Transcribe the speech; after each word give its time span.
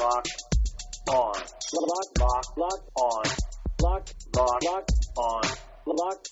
Locked 0.00 0.44
on. 1.10 1.34
Lock, 1.74 2.18
lock, 2.18 2.56
lock 2.56 2.80
on. 2.94 3.24
Lock, 3.82 4.08
lock, 4.34 4.62
lock 4.64 4.88
on. 5.18 5.42
Lock, 5.84 6.26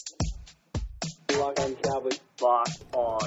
lock 1.33 1.61
on 1.61 1.75
Cowboys. 1.75 2.21
Lock 2.41 2.69
on 2.95 3.21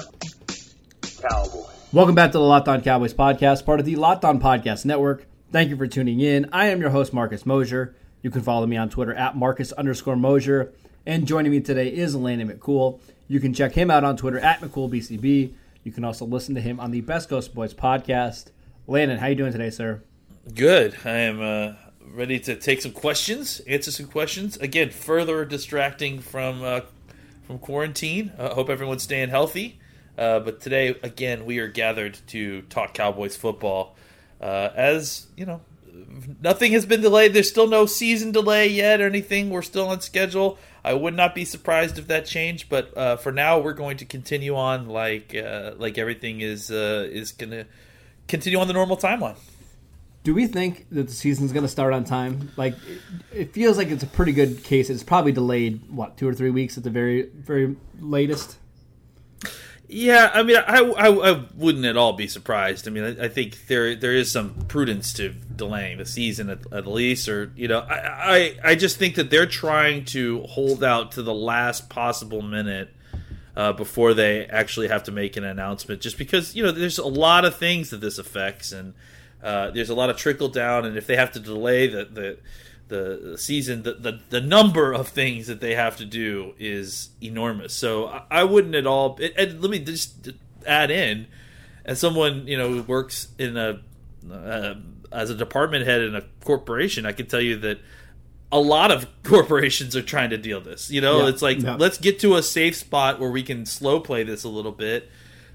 Cowboys. 1.20 1.88
Welcome 1.92 2.16
back 2.16 2.32
to 2.32 2.38
the 2.38 2.44
Locked 2.44 2.66
On 2.66 2.82
Cowboys 2.82 3.14
podcast, 3.14 3.64
part 3.64 3.78
of 3.78 3.86
the 3.86 3.94
Locked 3.94 4.24
On 4.24 4.40
Podcast 4.40 4.84
Network. 4.84 5.26
Thank 5.52 5.70
you 5.70 5.76
for 5.76 5.86
tuning 5.86 6.18
in. 6.18 6.48
I 6.52 6.66
am 6.66 6.80
your 6.80 6.90
host, 6.90 7.12
Marcus 7.12 7.46
Mosher. 7.46 7.94
You 8.22 8.32
can 8.32 8.42
follow 8.42 8.66
me 8.66 8.76
on 8.76 8.90
Twitter 8.90 9.14
at 9.14 9.36
Marcus 9.36 9.70
underscore 9.70 10.16
Mosher. 10.16 10.72
And 11.06 11.24
joining 11.24 11.52
me 11.52 11.60
today 11.60 11.86
is 11.86 12.16
Landon 12.16 12.50
McCool. 12.50 12.98
You 13.28 13.38
can 13.38 13.54
check 13.54 13.74
him 13.74 13.92
out 13.92 14.02
on 14.02 14.16
Twitter 14.16 14.40
at 14.40 14.60
McCoolBCB. 14.60 15.52
You 15.84 15.92
can 15.92 16.04
also 16.04 16.24
listen 16.24 16.56
to 16.56 16.60
him 16.60 16.80
on 16.80 16.90
the 16.90 17.00
Best 17.00 17.28
Coast 17.28 17.54
Boys 17.54 17.72
podcast. 17.72 18.46
Landon, 18.88 19.18
how 19.18 19.28
you 19.28 19.36
doing 19.36 19.52
today, 19.52 19.70
sir? 19.70 20.02
Good. 20.42 20.96
I 21.04 21.18
am 21.18 21.40
uh, 21.40 21.74
ready 22.04 22.40
to 22.40 22.56
take 22.56 22.82
some 22.82 22.90
questions, 22.90 23.60
answer 23.60 23.92
some 23.92 24.06
questions. 24.06 24.56
Again, 24.56 24.90
further 24.90 25.44
distracting 25.44 26.18
from 26.18 26.64
uh, 26.64 26.80
from 27.44 27.60
quarantine. 27.60 28.32
I 28.36 28.42
uh, 28.42 28.54
hope 28.54 28.68
everyone's 28.68 29.04
staying 29.04 29.28
healthy. 29.28 29.78
Uh, 30.18 30.40
but 30.40 30.60
today, 30.60 30.96
again, 31.04 31.46
we 31.46 31.60
are 31.60 31.68
gathered 31.68 32.18
to 32.28 32.62
talk 32.62 32.92
Cowboys 32.92 33.36
football. 33.36 33.96
Uh, 34.40 34.70
as 34.74 35.28
you 35.36 35.46
know, 35.46 35.60
nothing 36.42 36.72
has 36.72 36.86
been 36.86 37.02
delayed. 37.02 37.34
There's 37.34 37.48
still 37.48 37.68
no 37.68 37.86
season 37.86 38.32
delay 38.32 38.66
yet 38.66 39.00
or 39.00 39.06
anything. 39.06 39.48
We're 39.48 39.62
still 39.62 39.88
on 39.88 40.00
schedule. 40.00 40.58
I 40.84 40.94
would 40.94 41.14
not 41.14 41.36
be 41.36 41.44
surprised 41.44 42.00
if 42.00 42.08
that 42.08 42.26
changed, 42.26 42.68
but 42.68 42.96
uh, 42.96 43.16
for 43.16 43.30
now, 43.30 43.60
we're 43.60 43.74
going 43.74 43.98
to 43.98 44.04
continue 44.04 44.56
on 44.56 44.88
like 44.88 45.36
uh, 45.36 45.74
like 45.78 45.98
everything 45.98 46.40
is 46.40 46.68
uh, 46.68 47.08
is 47.08 47.30
going 47.30 47.50
to 47.50 47.64
continue 48.26 48.58
on 48.58 48.66
the 48.66 48.74
normal 48.74 48.96
timeline. 48.96 49.36
Do 50.24 50.34
we 50.34 50.46
think 50.46 50.86
that 50.90 51.08
the 51.08 51.12
season's 51.12 51.52
going 51.52 51.64
to 51.64 51.68
start 51.68 51.92
on 51.92 52.04
time? 52.04 52.52
Like, 52.56 52.76
it 53.32 53.52
feels 53.52 53.76
like 53.76 53.88
it's 53.88 54.04
a 54.04 54.08
pretty 54.08 54.32
good 54.32 54.62
case. 54.62 54.88
It's 54.88 55.02
probably 55.02 55.32
delayed 55.32 55.90
what 55.90 56.16
two 56.16 56.28
or 56.28 56.34
three 56.34 56.50
weeks 56.50 56.78
at 56.78 56.84
the 56.84 56.90
very 56.90 57.28
very 57.34 57.76
latest. 57.98 58.56
Yeah, 59.94 60.30
I 60.32 60.42
mean, 60.42 60.56
I, 60.56 60.78
I, 60.78 61.32
I, 61.32 61.44
wouldn't 61.54 61.84
at 61.84 61.98
all 61.98 62.14
be 62.14 62.26
surprised. 62.26 62.88
I 62.88 62.90
mean, 62.90 63.04
I, 63.04 63.26
I, 63.26 63.28
think 63.28 63.66
there 63.66 63.94
there 63.94 64.14
is 64.14 64.32
some 64.32 64.54
prudence 64.66 65.12
to 65.14 65.34
delaying 65.54 65.98
the 65.98 66.06
season 66.06 66.48
at, 66.48 66.60
at 66.72 66.86
least, 66.86 67.28
or 67.28 67.52
you 67.56 67.68
know, 67.68 67.80
I, 67.80 67.94
I, 67.94 68.58
I 68.70 68.74
just 68.74 68.96
think 68.96 69.16
that 69.16 69.28
they're 69.28 69.44
trying 69.44 70.06
to 70.06 70.40
hold 70.44 70.82
out 70.82 71.12
to 71.12 71.22
the 71.22 71.34
last 71.34 71.90
possible 71.90 72.40
minute 72.40 72.88
uh, 73.54 73.74
before 73.74 74.14
they 74.14 74.46
actually 74.46 74.88
have 74.88 75.02
to 75.04 75.12
make 75.12 75.36
an 75.36 75.44
announcement. 75.44 76.00
Just 76.00 76.16
because 76.16 76.56
you 76.56 76.62
know, 76.62 76.72
there's 76.72 76.98
a 76.98 77.06
lot 77.06 77.44
of 77.44 77.56
things 77.56 77.90
that 77.90 78.00
this 78.00 78.16
affects, 78.16 78.72
and 78.72 78.94
uh, 79.42 79.70
there's 79.70 79.90
a 79.90 79.94
lot 79.94 80.10
of 80.10 80.16
trickle 80.16 80.48
down, 80.48 80.84
and 80.84 80.96
if 80.96 81.06
they 81.06 81.16
have 81.16 81.32
to 81.32 81.40
delay 81.40 81.86
the 81.88 82.04
the 82.04 82.38
the 82.88 83.38
season, 83.38 83.84
the, 83.84 83.94
the, 83.94 84.20
the 84.28 84.40
number 84.40 84.92
of 84.92 85.08
things 85.08 85.46
that 85.46 85.60
they 85.60 85.74
have 85.74 85.96
to 85.96 86.04
do 86.04 86.52
is 86.58 87.08
enormous. 87.22 87.72
So 87.72 88.08
I, 88.08 88.22
I 88.30 88.44
wouldn't 88.44 88.74
at 88.74 88.86
all. 88.86 89.18
And 89.36 89.62
let 89.62 89.70
me 89.70 89.78
just 89.78 90.28
add 90.66 90.90
in, 90.90 91.26
as 91.86 91.98
someone 91.98 92.46
you 92.46 92.56
know 92.56 92.68
who 92.68 92.82
works 92.82 93.28
in 93.38 93.56
a 93.56 93.80
uh, 94.30 94.74
as 95.10 95.30
a 95.30 95.34
department 95.34 95.86
head 95.86 96.02
in 96.02 96.14
a 96.14 96.22
corporation, 96.44 97.06
I 97.06 97.12
can 97.12 97.26
tell 97.26 97.40
you 97.40 97.56
that 97.58 97.80
a 98.52 98.60
lot 98.60 98.90
of 98.90 99.06
corporations 99.22 99.96
are 99.96 100.02
trying 100.02 100.30
to 100.30 100.38
deal 100.38 100.60
this. 100.60 100.90
You 100.90 101.00
know, 101.00 101.22
yeah, 101.22 101.28
it's 101.30 101.42
like 101.42 101.62
yeah. 101.62 101.76
let's 101.76 101.98
get 101.98 102.20
to 102.20 102.36
a 102.36 102.42
safe 102.42 102.76
spot 102.76 103.18
where 103.18 103.30
we 103.30 103.42
can 103.42 103.66
slow 103.66 103.98
play 104.00 104.22
this 104.22 104.44
a 104.44 104.48
little 104.48 104.72
bit 104.72 105.10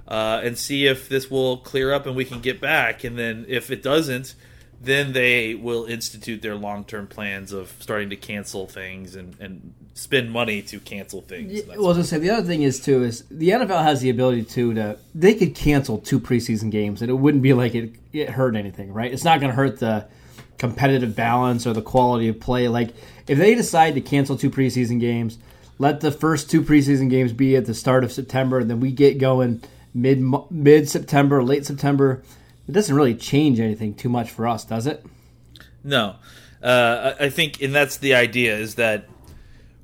uh, 0.07 0.41
and 0.44 0.57
see 0.57 0.88
if 0.88 1.09
this 1.09 1.29
will 1.29 1.57
clear 1.57 1.94
up 1.94 2.06
and 2.06 2.16
we 2.16 2.25
can 2.25 2.40
get 2.40 2.62
back. 2.62 3.03
And 3.03 3.18
then 3.18 3.45
if 3.47 3.69
it 3.69 3.84
doesn't, 3.84 4.35
then 4.79 5.13
they 5.13 5.56
will 5.56 5.85
institute 5.85 6.41
their 6.41 6.56
long 6.56 6.84
term 6.84 7.07
plans 7.07 7.51
of 7.51 7.73
starting 7.79 8.09
to 8.12 8.16
cancel 8.16 8.67
things 8.67 9.16
and, 9.16 9.35
and 9.40 9.73
spend 9.94 10.31
money 10.31 10.62
to 10.62 10.79
cancel 10.79 11.22
things. 11.22 11.63
Well, 11.67 11.75
I 11.75 11.79
was 11.79 11.97
gonna 11.97 12.03
say 12.03 12.19
the 12.19 12.29
other 12.29 12.46
thing 12.46 12.62
is 12.62 12.79
too 12.79 13.03
is 13.03 13.23
the 13.31 13.50
NFL 13.50 13.84
has 13.84 14.01
the 14.01 14.09
ability 14.09 14.44
to 14.44 14.73
to 14.75 14.97
they 15.16 15.34
could 15.34 15.56
cancel 15.56 15.97
two 15.97 16.19
preseason 16.19 16.69
games 16.69 17.01
and 17.01 17.09
it 17.09 17.16
wouldn't 17.16 17.41
be 17.41 17.53
like 17.53 17.73
it 17.73 17.96
it 18.13 18.29
hurt 18.29 18.56
anything, 18.56 18.94
right? 18.94 19.12
It's 19.12 19.23
not 19.23 19.40
going 19.40 19.51
to 19.51 19.56
hurt 19.56 19.79
the 19.79 20.06
competitive 20.57 21.16
balance 21.16 21.66
or 21.67 21.73
the 21.73 21.81
quality 21.81 22.28
of 22.28 22.40
play. 22.40 22.67
Like 22.67 22.94
if 23.28 23.38
they 23.38 23.56
decide 23.56 23.96
to 23.96 24.01
cancel 24.01 24.38
two 24.38 24.50
preseason 24.50 25.00
games, 25.00 25.38
let 25.79 26.01
the 26.01 26.12
first 26.12 26.50
two 26.50 26.62
preseason 26.62 27.09
games 27.09 27.34
be 27.34 27.56
at 27.56 27.66
the 27.66 27.73
start 27.73 28.03
of 28.03 28.12
September, 28.12 28.59
and 28.59 28.69
then 28.69 28.79
we 28.79 28.91
get 28.91 29.19
going 29.19 29.62
mid 29.94 30.24
mid 30.50 30.90
September, 30.90 31.44
late 31.44 31.66
September 31.66 32.24
it 32.68 32.74
doesn't 32.74 32.96
really 32.96 33.16
change 33.16 33.59
anything 33.59 33.94
too 33.94 34.09
much 34.09 34.30
for 34.30 34.48
us, 34.48 34.66
does 34.66 34.88
it? 34.88 35.06
No, 35.84 36.16
uh, 36.62 37.14
I 37.20 37.30
think, 37.30 37.62
and 37.62 37.74
that's 37.74 37.97
the 37.97 38.16
idea: 38.16 38.58
is 38.58 38.76
that 38.76 39.08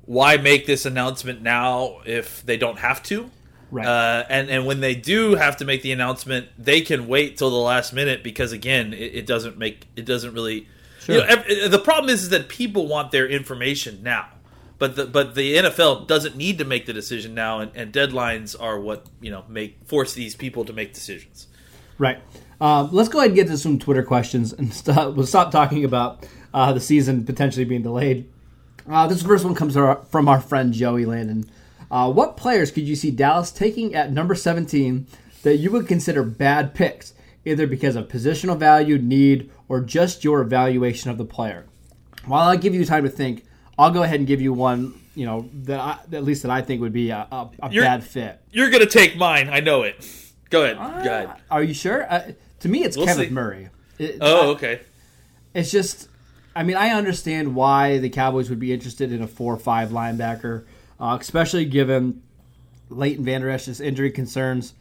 why 0.04 0.36
make 0.36 0.66
this 0.66 0.84
announcement 0.84 1.40
now 1.40 2.00
if 2.04 2.44
they 2.44 2.56
don't 2.56 2.78
have 2.78 3.02
to? 3.04 3.30
Right. 3.70 3.86
Uh, 3.86 4.24
and 4.28 4.50
and 4.50 4.66
when 4.66 4.80
they 4.80 4.94
do 4.94 5.34
have 5.34 5.56
to 5.58 5.64
make 5.64 5.82
the 5.82 5.92
announcement, 5.92 6.48
they 6.58 6.82
can 6.82 7.08
wait 7.08 7.38
till 7.38 7.50
the 7.50 7.56
last 7.56 7.92
minute 7.92 8.22
because 8.22 8.52
again, 8.52 8.92
it, 8.92 9.14
it 9.14 9.26
doesn't 9.26 9.56
make 9.56 9.86
it 9.96 10.04
doesn't 10.04 10.34
really. 10.34 10.68
Sure. 11.00 11.16
You 11.16 11.20
know, 11.20 11.68
the 11.68 11.78
problem 11.78 12.08
is, 12.08 12.22
is 12.24 12.28
that 12.30 12.48
people 12.48 12.86
want 12.86 13.10
their 13.10 13.28
information 13.28 14.02
now, 14.02 14.28
but 14.84 14.96
the 14.96 15.06
but 15.06 15.34
the 15.34 15.56
NFL 15.56 16.06
doesn't 16.06 16.36
need 16.36 16.58
to 16.58 16.64
make 16.66 16.84
the 16.84 16.92
decision 16.92 17.34
now, 17.34 17.60
and, 17.60 17.72
and 17.74 17.90
deadlines 17.90 18.54
are 18.60 18.78
what 18.78 19.06
you 19.22 19.30
know 19.30 19.42
make 19.48 19.78
force 19.86 20.12
these 20.12 20.36
people 20.36 20.62
to 20.66 20.74
make 20.74 20.92
decisions. 20.92 21.46
Right. 21.96 22.18
Uh, 22.60 22.86
let's 22.92 23.08
go 23.08 23.18
ahead 23.18 23.30
and 23.30 23.36
get 23.36 23.46
to 23.46 23.56
some 23.56 23.78
Twitter 23.78 24.02
questions 24.02 24.52
and 24.52 24.74
st- 24.74 25.14
we'll 25.14 25.26
stop 25.26 25.50
talking 25.50 25.84
about 25.86 26.26
uh, 26.52 26.72
the 26.74 26.80
season 26.80 27.24
potentially 27.24 27.64
being 27.64 27.80
delayed. 27.80 28.28
Uh, 28.86 29.06
this 29.06 29.22
first 29.22 29.44
one 29.44 29.54
comes 29.54 29.74
from 29.74 30.28
our 30.28 30.40
friend 30.40 30.74
Joey 30.74 31.06
Landon. 31.06 31.48
Uh, 31.90 32.12
what 32.12 32.36
players 32.36 32.70
could 32.70 32.86
you 32.86 32.94
see 32.94 33.10
Dallas 33.10 33.50
taking 33.50 33.94
at 33.94 34.12
number 34.12 34.34
17 34.34 35.06
that 35.44 35.56
you 35.56 35.70
would 35.70 35.88
consider 35.88 36.22
bad 36.22 36.74
picks, 36.74 37.14
either 37.46 37.66
because 37.66 37.96
of 37.96 38.08
positional 38.08 38.58
value, 38.58 38.98
need, 38.98 39.50
or 39.66 39.80
just 39.80 40.24
your 40.24 40.42
evaluation 40.42 41.10
of 41.10 41.16
the 41.16 41.24
player? 41.24 41.64
While 42.26 42.48
I 42.48 42.56
give 42.56 42.74
you 42.74 42.84
time 42.84 43.04
to 43.04 43.10
think, 43.10 43.44
I'll 43.78 43.90
go 43.90 44.02
ahead 44.02 44.20
and 44.20 44.26
give 44.26 44.40
you 44.40 44.52
one. 44.52 45.00
You 45.14 45.26
know 45.26 45.48
that 45.62 45.78
I, 45.78 45.98
at 46.16 46.24
least 46.24 46.42
that 46.42 46.50
I 46.50 46.62
think 46.62 46.80
would 46.80 46.92
be 46.92 47.10
a, 47.10 47.26
a, 47.30 47.48
a 47.62 47.68
bad 47.68 48.02
fit. 48.02 48.40
You're 48.50 48.70
gonna 48.70 48.86
take 48.86 49.16
mine. 49.16 49.48
I 49.48 49.60
know 49.60 49.82
it. 49.82 50.08
Go 50.50 50.64
ahead. 50.64 50.76
Uh, 50.78 51.02
Go 51.02 51.10
ahead. 51.10 51.30
Are 51.50 51.62
you 51.62 51.74
sure? 51.74 52.10
Uh, 52.10 52.32
to 52.60 52.68
me, 52.68 52.84
it's 52.84 52.96
we'll 52.96 53.06
Kenneth 53.06 53.28
see. 53.28 53.34
Murray. 53.34 53.68
It, 53.98 54.18
oh, 54.20 54.50
okay. 54.52 54.80
It's 55.52 55.70
just, 55.70 56.08
I 56.54 56.62
mean, 56.62 56.76
I 56.76 56.90
understand 56.90 57.54
why 57.54 57.98
the 57.98 58.08
Cowboys 58.08 58.50
would 58.50 58.58
be 58.58 58.72
interested 58.72 59.12
in 59.12 59.22
a 59.22 59.26
four-five 59.26 59.90
linebacker, 59.90 60.64
uh, 60.98 61.16
especially 61.20 61.64
given 61.64 62.22
Leighton 62.88 63.24
Vander 63.24 63.50
Esch's 63.50 63.80
injury 63.80 64.10
concerns. 64.10 64.74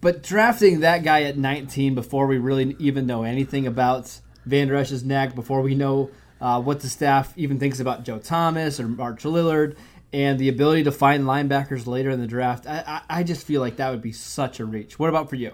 But 0.00 0.22
drafting 0.22 0.80
that 0.80 1.02
guy 1.02 1.22
at 1.22 1.38
19 1.38 1.94
before 1.94 2.26
we 2.26 2.38
really 2.38 2.76
even 2.78 3.06
know 3.06 3.22
anything 3.22 3.66
about 3.66 4.20
Vander 4.44 4.76
Esch's 4.76 5.02
neck, 5.02 5.34
before 5.34 5.62
we 5.62 5.74
know 5.74 6.10
uh, 6.44 6.60
what 6.60 6.80
the 6.80 6.88
staff 6.90 7.32
even 7.38 7.58
thinks 7.58 7.80
about 7.80 8.04
Joe 8.04 8.18
Thomas 8.18 8.78
or 8.78 8.86
March 8.86 9.22
Lillard, 9.22 9.78
and 10.12 10.38
the 10.38 10.50
ability 10.50 10.84
to 10.84 10.92
find 10.92 11.24
linebackers 11.24 11.86
later 11.86 12.10
in 12.10 12.20
the 12.20 12.26
draft, 12.26 12.66
I, 12.66 12.84
I, 12.86 13.20
I 13.20 13.22
just 13.22 13.46
feel 13.46 13.62
like 13.62 13.76
that 13.76 13.90
would 13.90 14.02
be 14.02 14.12
such 14.12 14.60
a 14.60 14.66
reach. 14.66 14.98
What 14.98 15.08
about 15.08 15.30
for 15.30 15.36
you? 15.36 15.52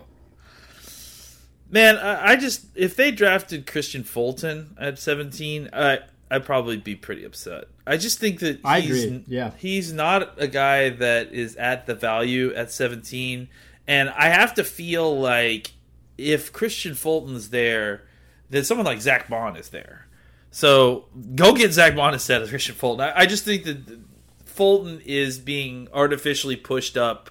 Man, 1.71 1.97
I, 1.97 2.33
I 2.33 2.37
just 2.37 2.67
if 2.75 2.97
they 2.97 3.13
drafted 3.13 3.67
Kristian 3.67 4.05
Fulton 4.05 4.75
at 4.81 4.99
17, 4.99 5.71
I 5.73 6.01
I'd 6.29 6.45
probably 6.45 6.77
be 6.77 6.97
pretty 6.97 7.25
upset. 7.25 7.67
I 7.87 7.97
just 7.97 8.19
think 8.19 8.41
that 8.41 8.59
I 8.65 8.79
agree. 8.79 9.25
Yeah, 9.29 9.53
he's 9.59 9.93
not 9.93 10.43
a 10.43 10.49
guy 10.49 10.89
that 10.91 11.33
is 11.33 11.55
at 11.55 11.87
the 11.87 11.95
value 11.95 12.53
at 12.55 12.73
17, 12.73 13.49
and 13.87 14.09
I 14.11 14.31
have 14.31 14.55
to 14.55 14.65
feel 14.65 15.21
like 15.21 15.71
if 16.19 16.53
Kristian 16.53 16.97
Fulton's 16.97 17.51
there, 17.51 18.03
then 18.49 18.65
someone 18.65 18.87
like 18.87 19.01
Zach 19.01 19.29
Baun 19.29 19.55
is 19.55 19.69
there. 19.69 20.09
So 20.51 21.07
go 21.35 21.55
get 21.55 21.73
Zach 21.73 21.95
Baun 21.95 22.13
instead 22.13 22.43
of 22.43 22.49
Kristian 22.51 22.73
Fulton. 22.73 23.07
I, 23.07 23.21
I 23.21 23.27
just 23.27 23.45
think 23.45 23.65
that 23.65 24.01
Fulton 24.45 25.01
is 25.05 25.39
being 25.39 25.89
artificially 25.93 26.57
pushed 26.57 26.97
up, 26.97 27.31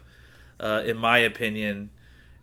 uh, 0.59 0.83
in 0.85 0.97
my 0.97 1.19
opinion 1.19 1.89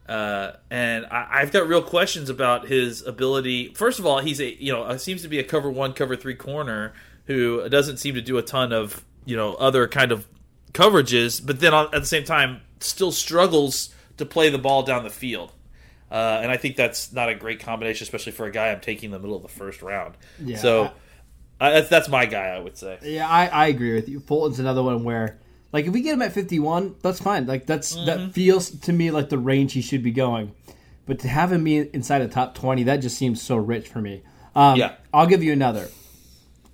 Uh, 0.09 0.53
and 0.71 1.05
I, 1.07 1.41
I've 1.41 1.51
got 1.51 1.67
real 1.67 1.83
questions 1.83 2.31
about 2.31 2.69
his 2.69 3.03
ability. 3.05 3.75
First 3.75 3.99
of 3.99 4.07
all, 4.07 4.21
he's 4.21 4.41
a 4.41 4.55
you 4.63 4.73
know 4.73 4.85
uh, 4.85 4.99
seems 4.99 5.23
to 5.23 5.29
be 5.29 5.41
a 5.41 5.45
cover 5.45 5.69
one, 5.71 5.93
cover 5.95 6.15
three 6.17 6.37
corner 6.37 6.93
who 7.27 7.69
doesn't 7.69 7.97
seem 7.97 8.15
to 8.15 8.23
do 8.23 8.39
a 8.39 8.43
ton 8.43 8.73
of 8.73 9.05
you 9.25 9.37
know 9.37 9.55
other 9.55 9.89
kind 9.89 10.13
of 10.13 10.29
coverages, 10.73 11.45
but 11.45 11.59
then 11.59 11.75
at 11.75 11.91
the 11.91 12.07
same 12.07 12.25
time 12.25 12.61
still 12.79 13.11
struggles 13.11 13.93
to 14.17 14.25
play 14.25 14.49
the 14.49 14.59
ball 14.59 14.85
down 14.85 15.03
the 15.03 15.11
field. 15.11 15.53
Uh, 16.11 16.41
and 16.43 16.51
I 16.53 16.57
think 16.57 16.77
that's 16.77 17.13
not 17.13 17.29
a 17.29 17.35
great 17.35 17.61
combination, 17.61 18.05
especially 18.05 18.33
for 18.33 18.47
a 18.47 18.51
guy 18.51 18.69
I'm 18.71 18.81
taking 18.81 19.07
in 19.09 19.11
the 19.13 19.19
middle 19.19 19.37
of 19.37 19.43
the 19.43 19.49
first 19.49 19.83
round. 19.83 20.15
Yeah, 20.43 20.57
so 20.59 20.91
I, 21.61 21.71
that's, 21.71 21.89
that's 21.89 22.09
my 22.09 22.27
guy, 22.27 22.49
I 22.49 22.59
would 22.61 22.77
say. 22.77 22.99
Yeah, 23.03 23.29
I, 23.29 23.47
I 23.47 23.67
agree 23.69 23.95
with 23.95 24.09
you. 24.09 24.21
Fulton's 24.21 24.61
another 24.61 24.83
one 24.83 25.03
where, 25.05 25.39
like, 25.73 25.87
if 25.87 25.93
we 25.93 26.03
get 26.03 26.15
him 26.15 26.23
at 26.23 26.33
51, 26.33 26.97
that's 27.03 27.21
fine. 27.21 27.47
Like, 27.47 27.67
that's 27.67 27.95
that 28.07 28.33
feels 28.33 28.71
to 28.71 28.93
me 28.93 29.11
like 29.11 29.31
the 29.31 29.39
range 29.39 29.73
he 29.73 29.81
should 29.83 30.03
be 30.03 30.13
going. 30.13 30.53
But 31.07 31.21
to 31.21 31.29
have 31.29 31.53
him 31.53 31.65
be 31.65 31.77
inside 31.79 32.21
the 32.21 32.29
top 32.29 32.55
20, 32.55 32.85
that 32.85 32.97
just 32.97 33.17
seems 33.17 33.41
so 33.43 33.57
rich 33.57 33.89
for 33.89 34.01
me. 34.01 34.23
Um, 34.55 34.77
Yeah. 34.79 34.95
I'll 35.13 35.27
give 35.27 35.43
you 35.43 35.53
another. 35.53 35.89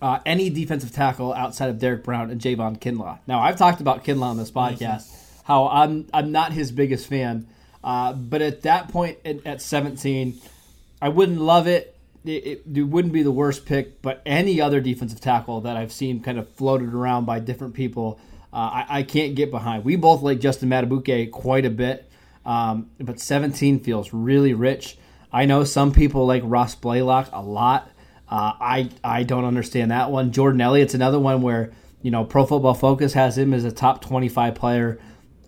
Uh, 0.00 0.18
any 0.26 0.50
defensive 0.50 0.90
tackle 0.92 1.32
outside 1.32 1.70
of 1.70 1.78
Derrick 1.78 2.02
Brown 2.02 2.30
and 2.30 2.40
Javon 2.40 2.78
Kinlaw. 2.78 3.18
Now, 3.26 3.40
I've 3.40 3.56
talked 3.56 3.80
about 3.80 4.04
Kinlaw 4.04 4.22
on 4.30 4.36
this 4.36 4.50
podcast, 4.50 5.08
how 5.44 5.68
I'm 5.68 6.06
I'm 6.12 6.32
not 6.32 6.52
his 6.52 6.72
biggest 6.72 7.06
fan. 7.06 7.46
Uh, 7.82 8.12
but 8.12 8.42
at 8.42 8.62
that 8.62 8.88
point 8.88 9.18
at, 9.24 9.46
at 9.46 9.62
17, 9.62 10.40
I 11.00 11.08
wouldn't 11.08 11.40
love 11.40 11.66
it. 11.66 11.96
It, 12.24 12.30
it. 12.46 12.62
it 12.74 12.82
wouldn't 12.82 13.12
be 13.12 13.22
the 13.22 13.32
worst 13.32 13.66
pick, 13.66 14.00
but 14.00 14.22
any 14.24 14.60
other 14.60 14.80
defensive 14.80 15.20
tackle 15.20 15.62
that 15.62 15.76
I've 15.76 15.92
seen 15.92 16.22
kind 16.22 16.38
of 16.38 16.48
floated 16.50 16.94
around 16.94 17.24
by 17.24 17.40
different 17.40 17.74
people, 17.74 18.20
uh, 18.52 18.56
I, 18.56 18.86
I 18.88 19.02
can't 19.02 19.34
get 19.34 19.50
behind. 19.50 19.84
We 19.84 19.96
both 19.96 20.22
like 20.22 20.38
Justin 20.38 20.68
Madubuike 20.68 21.32
quite 21.32 21.64
a 21.64 21.70
bit, 21.70 22.08
um, 22.46 22.90
but 23.00 23.18
17 23.18 23.80
feels 23.80 24.12
really 24.12 24.54
rich. 24.54 24.96
I 25.32 25.46
know 25.46 25.64
some 25.64 25.92
people 25.92 26.26
like 26.26 26.42
Ross 26.44 26.74
Blacklock 26.74 27.30
a 27.32 27.42
lot. 27.42 27.90
Uh, 28.28 28.52
I 28.60 28.90
I 29.02 29.22
don't 29.24 29.44
understand 29.44 29.90
that 29.90 30.10
one. 30.10 30.32
Jordan 30.32 30.60
Elliott's 30.60 30.94
another 30.94 31.18
one 31.18 31.42
where 31.42 31.72
you 32.02 32.10
know 32.10 32.24
Pro 32.24 32.46
Football 32.46 32.74
Focus 32.74 33.14
has 33.14 33.36
him 33.36 33.52
as 33.52 33.64
a 33.64 33.72
top 33.72 34.02
25 34.02 34.54
player. 34.54 34.98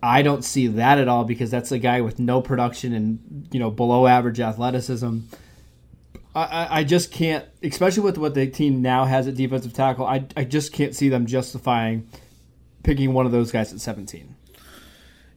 I 0.05 0.21
don't 0.21 0.43
see 0.43 0.67
that 0.67 0.99
at 0.99 1.07
all 1.07 1.23
because 1.23 1.49
that's 1.49 1.71
a 1.71 1.79
guy 1.79 2.01
with 2.01 2.19
no 2.19 2.39
production 2.39 2.93
and 2.93 3.47
you 3.51 3.59
know 3.59 3.71
below 3.71 4.05
average 4.05 4.39
athleticism. 4.39 5.19
I, 6.35 6.67
I, 6.79 6.83
just 6.83 7.13
can't, 7.13 7.45
especially 7.63 8.03
with 8.03 8.17
what 8.17 8.33
the 8.33 8.45
team 8.45 8.81
now 8.81 9.05
has 9.05 9.25
at 9.25 9.35
defensive 9.35 9.71
tackle. 9.71 10.05
I, 10.05 10.25
I 10.35 10.43
just 10.43 10.73
can't 10.73 10.93
see 10.93 11.07
them 11.07 11.27
justifying 11.27 12.09
picking 12.83 13.13
one 13.13 13.25
of 13.25 13.31
those 13.31 13.53
guys 13.53 13.71
at 13.71 13.79
17. 13.79 14.35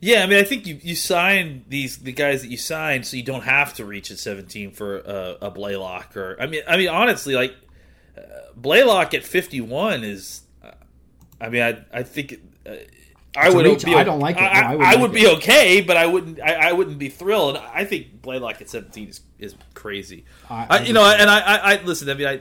Yeah, 0.00 0.25
I 0.25 0.26
mean, 0.26 0.41
I 0.41 0.43
think 0.43 0.67
you 0.67 0.79
you 0.82 0.97
sign 0.97 1.65
these 1.69 1.99
the 1.99 2.12
guys 2.12 2.43
that 2.43 2.49
you 2.49 2.56
sign 2.56 3.05
so 3.05 3.17
you 3.17 3.23
don't 3.23 3.44
have 3.44 3.75
to 3.75 3.85
reach 3.85 4.11
at 4.11 4.19
17 4.19 4.73
for 4.73 4.99
a, 4.99 5.38
a 5.43 5.50
Blacklock 5.50 6.17
or 6.17 6.37
I 6.41 6.47
mean, 6.47 6.62
I 6.69 6.76
mean 6.76 6.88
honestly, 6.88 7.35
like 7.35 7.55
uh, 8.17 8.20
Blacklock 8.56 9.15
at 9.15 9.25
51 9.25 10.05
is, 10.05 10.43
uh, 10.62 10.73
I 11.41 11.49
mean, 11.49 11.62
I 11.62 11.85
I 11.93 12.03
think. 12.03 12.41
Uh, 12.67 12.75
I 13.36 13.50
would 13.50 13.66
reach, 13.66 13.84
be. 13.84 13.94
I 13.94 14.04
don't 14.04 14.20
like 14.20 14.36
it. 14.36 14.40
No, 14.40 14.46
I, 14.46 14.60
I 14.60 14.72
I, 14.72 14.75
like 14.75 14.98
would 15.00 15.12
be 15.12 15.26
okay, 15.26 15.80
but 15.80 15.96
I 15.96 16.06
wouldn't. 16.06 16.40
I, 16.40 16.70
I 16.70 16.72
wouldn't 16.72 16.98
be 16.98 17.08
thrilled. 17.08 17.56
I 17.56 17.84
think 17.84 18.22
Blacklock 18.22 18.60
at 18.60 18.70
seventeen 18.70 19.08
is, 19.08 19.20
is 19.38 19.54
crazy. 19.75 20.25
I- 20.48 20.66
I, 20.70 20.78
I 20.78 20.80
you 20.82 20.92
know, 20.92 21.04
and 21.04 21.28
I, 21.30 21.40
I, 21.40 21.75
I 21.75 21.82
listen. 21.82 22.08
I 22.08 22.14
mean, 22.14 22.26
I 22.26 22.40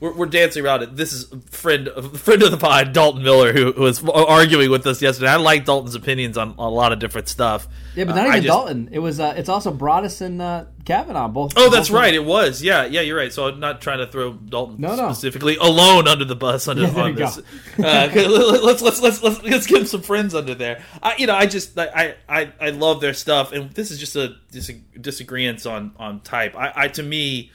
we're, 0.00 0.12
we're 0.14 0.26
dancing 0.26 0.64
around 0.64 0.82
it. 0.82 0.96
This 0.96 1.12
is 1.12 1.30
a 1.30 1.38
friend, 1.50 1.88
friend 2.14 2.42
of 2.42 2.50
the 2.50 2.56
pod, 2.56 2.92
Dalton 2.92 3.22
Miller, 3.22 3.52
who, 3.52 3.72
who 3.72 3.82
was 3.82 4.02
arguing 4.08 4.70
with 4.70 4.86
us 4.86 5.00
yesterday. 5.02 5.28
I 5.30 5.36
like 5.36 5.64
Dalton's 5.66 5.94
opinions 5.94 6.36
on, 6.38 6.50
on 6.58 6.58
a 6.58 6.68
lot 6.70 6.92
of 6.92 6.98
different 6.98 7.28
stuff. 7.28 7.68
Yeah, 7.94 8.04
but 8.04 8.12
Uh, 8.12 8.14
not 8.16 8.24
I 8.24 8.28
even 8.30 8.42
just- 8.44 8.46
Dalton. 8.46 8.88
It 8.92 8.98
was. 9.00 9.20
Uh, 9.20 9.34
it's 9.36 9.48
also 9.48 9.72
Broaddus 9.72 10.20
and 10.20 10.40
uh, 10.40 10.64
Kavanaugh 10.84 11.28
both. 11.28 11.52
Oh, 11.56 11.68
that's 11.70 11.88
both- 11.88 11.96
right. 11.98 12.14
It 12.14 12.24
was. 12.24 12.62
Yeah, 12.62 12.84
yeah, 12.86 13.00
you're 13.02 13.16
right. 13.18 13.32
So 13.32 13.48
I'm 13.48 13.60
not 13.60 13.80
trying 13.80 13.98
to 13.98 14.06
throw 14.06 14.32
Dalton 14.32 14.76
No, 14.78 14.94
no. 14.96 15.12
specifically 15.12 15.56
alone 15.56 16.08
under 16.08 16.24
the 16.24 16.36
bus 16.36 16.66
under 16.68 16.82
Yeah, 16.86 17.00
on 17.02 17.14
this. 17.16 17.38
Uh, 17.78 18.10
let's, 18.64 18.80
let's 18.82 19.00
let's 19.02 19.22
let's 19.22 19.42
let's 19.42 19.66
get 19.66 19.88
some 19.88 20.02
friends 20.02 20.34
under 20.34 20.54
there. 20.54 20.82
I, 21.02 21.16
you 21.18 21.26
know, 21.26 21.34
I 21.34 21.46
just 21.46 21.78
I, 21.78 22.14
I 22.28 22.52
I 22.60 22.70
love 22.70 23.00
their 23.00 23.12
stuff, 23.14 23.52
and 23.52 23.70
this 23.72 23.90
is 23.90 23.98
just 23.98 24.16
a 24.16 24.36
dis- 24.50 24.70
disagreement 25.00 25.66
on 25.66 25.92
on 25.98 26.20
type. 26.20 26.54
I, 26.56 26.72
I 26.76 26.88
to 26.88 27.02
me, 27.02 27.50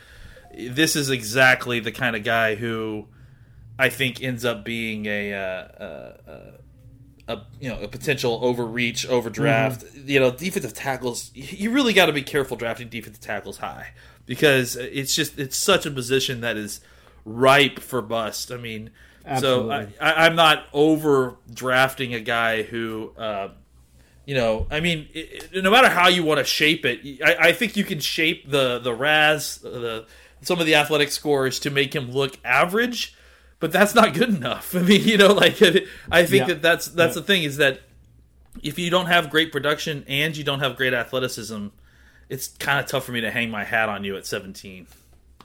this 0.58 0.96
is 0.96 1.10
exactly 1.10 1.80
the 1.80 1.92
kind 1.92 2.16
of 2.16 2.24
guy 2.24 2.56
who 2.56 3.08
I 3.78 3.90
think 3.90 4.22
ends 4.22 4.46
up 4.46 4.64
being 4.64 5.06
a. 5.06 5.34
Uh, 5.34 5.38
uh, 5.38 6.18
uh, 6.28 6.52
a 7.28 7.42
you 7.60 7.70
know 7.70 7.80
a 7.82 7.88
potential 7.88 8.40
overreach, 8.44 9.08
overdraft. 9.08 9.84
Mm-hmm. 9.84 10.10
You 10.10 10.20
know, 10.20 10.32
defensive 10.32 10.74
tackles. 10.74 11.32
You 11.34 11.72
really 11.72 11.94
got 11.94 12.06
to 12.06 12.14
be 12.14 12.22
careful 12.22 12.58
drafting 12.58 12.90
defensive 12.90 13.22
tackles 13.22 13.58
high 13.58 13.94
because 14.26 14.76
it's 14.76 15.16
just 15.16 15.40
it's 15.40 15.58
such 15.58 15.86
a 15.86 15.92
position 15.92 16.42
that 16.42 16.58
is 16.58 16.82
ripe 17.24 17.80
for 17.80 18.02
bust. 18.02 18.52
I 18.52 18.58
mean, 18.58 18.92
so 19.40 19.72
I, 19.72 19.76
Absolutely. 19.76 19.96
I'm 20.00 20.36
not 20.36 20.66
over 20.74 21.38
drafting 21.52 22.14
a 22.14 22.20
guy 22.20 22.64
who. 22.64 23.12
Uh, 23.18 23.50
you 24.28 24.34
know, 24.34 24.66
I 24.72 24.80
mean, 24.80 25.08
it, 25.14 25.64
no 25.64 25.70
matter 25.70 25.88
how 25.88 26.08
you 26.08 26.24
want 26.24 26.40
to 26.40 26.44
shape 26.44 26.84
it, 26.84 27.22
I, 27.24 27.50
I 27.50 27.52
think 27.54 27.78
you 27.78 27.84
can 27.84 28.00
shape 28.00 28.50
the 28.50 28.80
the 28.80 28.92
RAS, 28.92 29.58
the 29.58 30.08
some 30.46 30.60
of 30.60 30.66
the 30.66 30.76
athletic 30.76 31.12
scores 31.12 31.60
to 31.60 31.70
make 31.70 31.94
him 31.96 32.12
look 32.12 32.38
average, 32.46 33.16
but 33.60 33.72
that's 33.72 33.94
not 33.96 34.14
good 34.14 34.30
enough. 34.30 34.76
I 34.76 34.80
mean, 34.80 35.04
you 35.04 35.18
know, 35.18 35.34
like 35.34 35.62
I 36.12 36.26
think 36.26 36.42
Yeah. 36.42 36.46
that 36.48 36.62
that's 36.62 36.88
that's 36.88 37.16
the 37.16 37.22
thing 37.24 37.44
is 37.44 37.58
that 37.58 37.82
if 38.64 38.80
you 38.80 38.90
don't 38.90 39.08
have 39.08 39.30
great 39.30 39.52
production 39.52 40.06
and 40.08 40.36
you 40.38 40.44
don't 40.44 40.60
have 40.62 40.78
great 40.78 40.94
athleticism, 40.94 41.68
it's 42.30 42.48
kind 42.60 42.80
of 42.80 42.86
tough 42.86 43.04
for 43.06 43.12
me 43.12 43.22
to 43.22 43.30
hang 43.32 43.50
my 43.52 43.64
hat 43.64 43.90
on 43.90 44.04
you 44.04 44.16
at 44.18 44.26
17. 44.26 44.88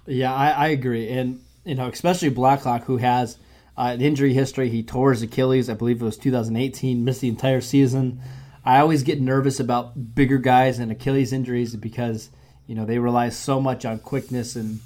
Yeah, 0.07 0.33
I, 0.33 0.51
I 0.51 0.69
agree, 0.69 1.09
and 1.11 1.41
you 1.65 1.75
know, 1.75 1.89
especially 1.89 2.31
Blacklock, 2.31 2.85
who 2.85 2.97
has 2.99 3.37
uh, 3.77 3.91
an 3.95 4.01
injury 4.01 4.33
history. 4.33 4.69
He 4.71 4.83
tore 4.83 5.11
his 5.13 5.23
Achilles, 5.23 5.69
I 5.69 5.75
believe 5.75 6.01
it 6.01 6.05
was 6.05 6.17
2018, 6.17 7.05
missed 7.05 7.21
the 7.21 7.29
entire 7.29 7.61
season. 7.61 8.21
I 8.65 8.79
always 8.81 9.03
get 9.03 9.21
nervous 9.21 9.59
about 9.61 10.15
bigger 10.15 10.39
guys 10.39 10.79
and 10.79 10.91
Achilles 10.93 11.33
injuries 11.33 11.77
because 11.77 12.31
you 12.67 12.75
know 12.75 12.85
they 12.87 12.99
rely 12.99 13.29
so 13.29 13.61
much 13.61 13.85
on 13.85 13.99
quickness, 13.99 14.57
and 14.57 14.81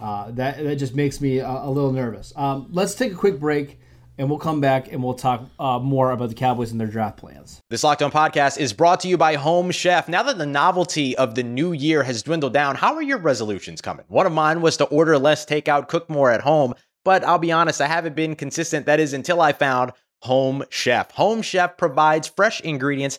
uh, 0.00 0.30
that 0.32 0.62
that 0.62 0.76
just 0.76 0.94
makes 0.94 1.20
me 1.20 1.38
a, 1.38 1.48
a 1.48 1.70
little 1.70 1.92
nervous. 1.92 2.32
Um, 2.36 2.68
let's 2.70 2.94
take 2.94 3.12
a 3.12 3.16
quick 3.16 3.38
break, 3.38 3.78
and 4.18 4.28
we'll 4.28 4.38
come 4.38 4.60
back 4.60 4.92
and 4.92 5.02
we'll 5.02 5.14
talk 5.14 5.48
uh, 5.58 5.78
more 5.78 6.10
about 6.10 6.28
the 6.28 6.34
Cowboys 6.34 6.72
and 6.72 6.80
their 6.80 6.88
draft 6.88 7.16
plans. 7.16 7.60
This 7.70 7.84
Locked 7.84 8.02
On 8.02 8.10
podcast 8.10 8.58
is 8.58 8.72
brought 8.72 9.00
to 9.00 9.08
you 9.08 9.16
by 9.16 9.34
Home 9.34 9.70
Chef. 9.70 10.08
Now 10.08 10.22
that 10.22 10.38
the 10.38 10.46
novelty 10.46 11.16
of 11.16 11.34
the 11.34 11.42
new 11.42 11.72
year 11.72 12.02
has 12.02 12.22
dwindled 12.22 12.52
down, 12.52 12.76
how 12.76 12.94
are 12.94 13.02
your 13.02 13.18
resolutions 13.18 13.80
coming? 13.80 14.04
One 14.08 14.26
of 14.26 14.32
mine 14.32 14.60
was 14.60 14.76
to 14.78 14.84
order 14.84 15.18
less 15.18 15.46
takeout, 15.46 15.88
cook 15.88 16.08
more 16.10 16.30
at 16.30 16.42
home, 16.42 16.74
but 17.04 17.24
I'll 17.24 17.38
be 17.38 17.52
honest, 17.52 17.80
I 17.80 17.86
haven't 17.86 18.16
been 18.16 18.36
consistent. 18.36 18.86
That 18.86 19.00
is 19.00 19.12
until 19.12 19.40
I 19.40 19.52
found 19.52 19.92
Home 20.22 20.64
Chef. 20.68 21.10
Home 21.12 21.40
Chef 21.40 21.76
provides 21.78 22.28
fresh 22.28 22.60
ingredients 22.60 23.18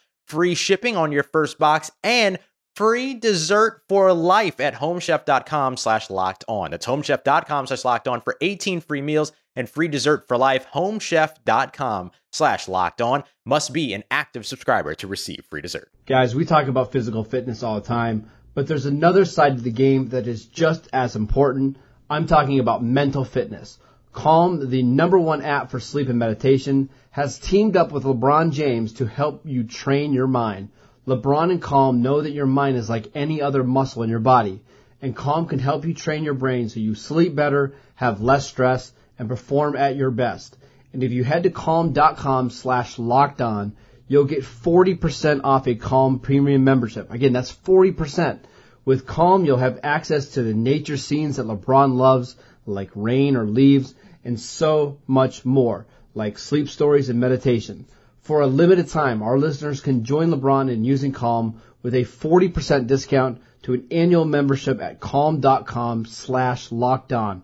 free 0.31 0.55
shipping 0.55 0.95
on 0.95 1.11
your 1.11 1.23
first 1.23 1.59
box 1.59 1.91
and 2.03 2.39
free 2.75 3.13
dessert 3.13 3.81
for 3.89 4.13
life 4.13 4.61
at 4.61 4.73
homechef.com 4.73 5.75
slash 5.75 6.09
locked 6.09 6.45
on. 6.47 6.71
That's 6.71 6.85
homechef.com 6.85 7.67
slash 7.67 7.83
locked 7.83 8.07
on 8.07 8.21
for 8.21 8.37
18 8.39 8.79
free 8.79 9.01
meals 9.01 9.33
and 9.57 9.69
free 9.69 9.89
dessert 9.89 10.29
for 10.29 10.37
life. 10.37 10.65
Homechef.com 10.73 12.11
slash 12.31 12.69
locked 12.69 13.01
on 13.01 13.25
must 13.45 13.73
be 13.73 13.93
an 13.93 14.05
active 14.09 14.45
subscriber 14.45 14.95
to 14.95 15.07
receive 15.07 15.45
free 15.49 15.61
dessert. 15.61 15.91
Guys, 16.05 16.33
we 16.33 16.45
talk 16.45 16.67
about 16.67 16.93
physical 16.93 17.25
fitness 17.25 17.61
all 17.61 17.75
the 17.75 17.85
time, 17.85 18.31
but 18.53 18.67
there's 18.67 18.85
another 18.85 19.25
side 19.25 19.57
to 19.57 19.61
the 19.61 19.71
game 19.71 20.07
that 20.09 20.27
is 20.27 20.45
just 20.45 20.87
as 20.93 21.17
important. 21.17 21.75
I'm 22.09 22.25
talking 22.25 22.59
about 22.59 22.83
mental 22.83 23.25
fitness. 23.25 23.79
Calm, 24.13 24.69
the 24.69 24.83
number 24.83 25.17
one 25.17 25.41
app 25.41 25.71
for 25.71 25.79
sleep 25.79 26.09
and 26.09 26.19
meditation, 26.19 26.89
has 27.11 27.39
teamed 27.39 27.77
up 27.77 27.91
with 27.91 28.03
LeBron 28.03 28.51
James 28.51 28.93
to 28.93 29.05
help 29.05 29.45
you 29.45 29.63
train 29.63 30.13
your 30.13 30.27
mind. 30.27 30.69
LeBron 31.07 31.51
and 31.51 31.61
Calm 31.61 32.01
know 32.01 32.21
that 32.21 32.31
your 32.31 32.45
mind 32.45 32.77
is 32.77 32.89
like 32.89 33.11
any 33.15 33.41
other 33.41 33.63
muscle 33.63 34.03
in 34.03 34.09
your 34.09 34.19
body, 34.19 34.61
and 35.01 35.15
Calm 35.15 35.47
can 35.47 35.59
help 35.59 35.85
you 35.85 35.93
train 35.93 36.23
your 36.23 36.33
brain 36.33 36.69
so 36.69 36.79
you 36.79 36.93
sleep 36.93 37.35
better, 37.35 37.73
have 37.95 38.21
less 38.21 38.47
stress, 38.47 38.91
and 39.17 39.29
perform 39.29 39.75
at 39.75 39.95
your 39.95 40.11
best. 40.11 40.57
And 40.93 41.03
if 41.03 41.11
you 41.11 41.23
head 41.23 41.43
to 41.43 41.49
calm.com 41.49 42.49
slash 42.49 42.99
locked 42.99 43.41
on, 43.41 43.73
you'll 44.07 44.25
get 44.25 44.43
40% 44.43 45.41
off 45.43 45.67
a 45.67 45.75
Calm 45.75 46.19
premium 46.19 46.63
membership. 46.65 47.11
Again, 47.11 47.31
that's 47.31 47.53
40%. 47.53 48.39
With 48.83 49.07
Calm, 49.07 49.45
you'll 49.45 49.57
have 49.57 49.79
access 49.83 50.29
to 50.31 50.43
the 50.43 50.53
nature 50.53 50.97
scenes 50.97 51.37
that 51.37 51.45
LeBron 51.45 51.95
loves, 51.95 52.35
like 52.65 52.91
rain 52.93 53.35
or 53.35 53.45
leaves, 53.45 53.93
and 54.23 54.39
so 54.39 54.99
much 55.07 55.45
more, 55.45 55.85
like 56.13 56.37
sleep 56.37 56.69
stories 56.69 57.09
and 57.09 57.19
meditation. 57.19 57.85
For 58.21 58.41
a 58.41 58.47
limited 58.47 58.87
time, 58.87 59.23
our 59.23 59.37
listeners 59.37 59.81
can 59.81 60.03
join 60.03 60.29
LeBron 60.29 60.71
in 60.71 60.83
using 60.83 61.11
Calm 61.11 61.61
with 61.81 61.95
a 61.95 62.05
40% 62.05 62.87
discount 62.87 63.41
to 63.63 63.73
an 63.73 63.87
annual 63.91 64.25
membership 64.25 64.81
at 64.81 64.99
calm.com 64.99 66.05
slash 66.05 66.71
locked 66.71 67.13
on. 67.13 67.43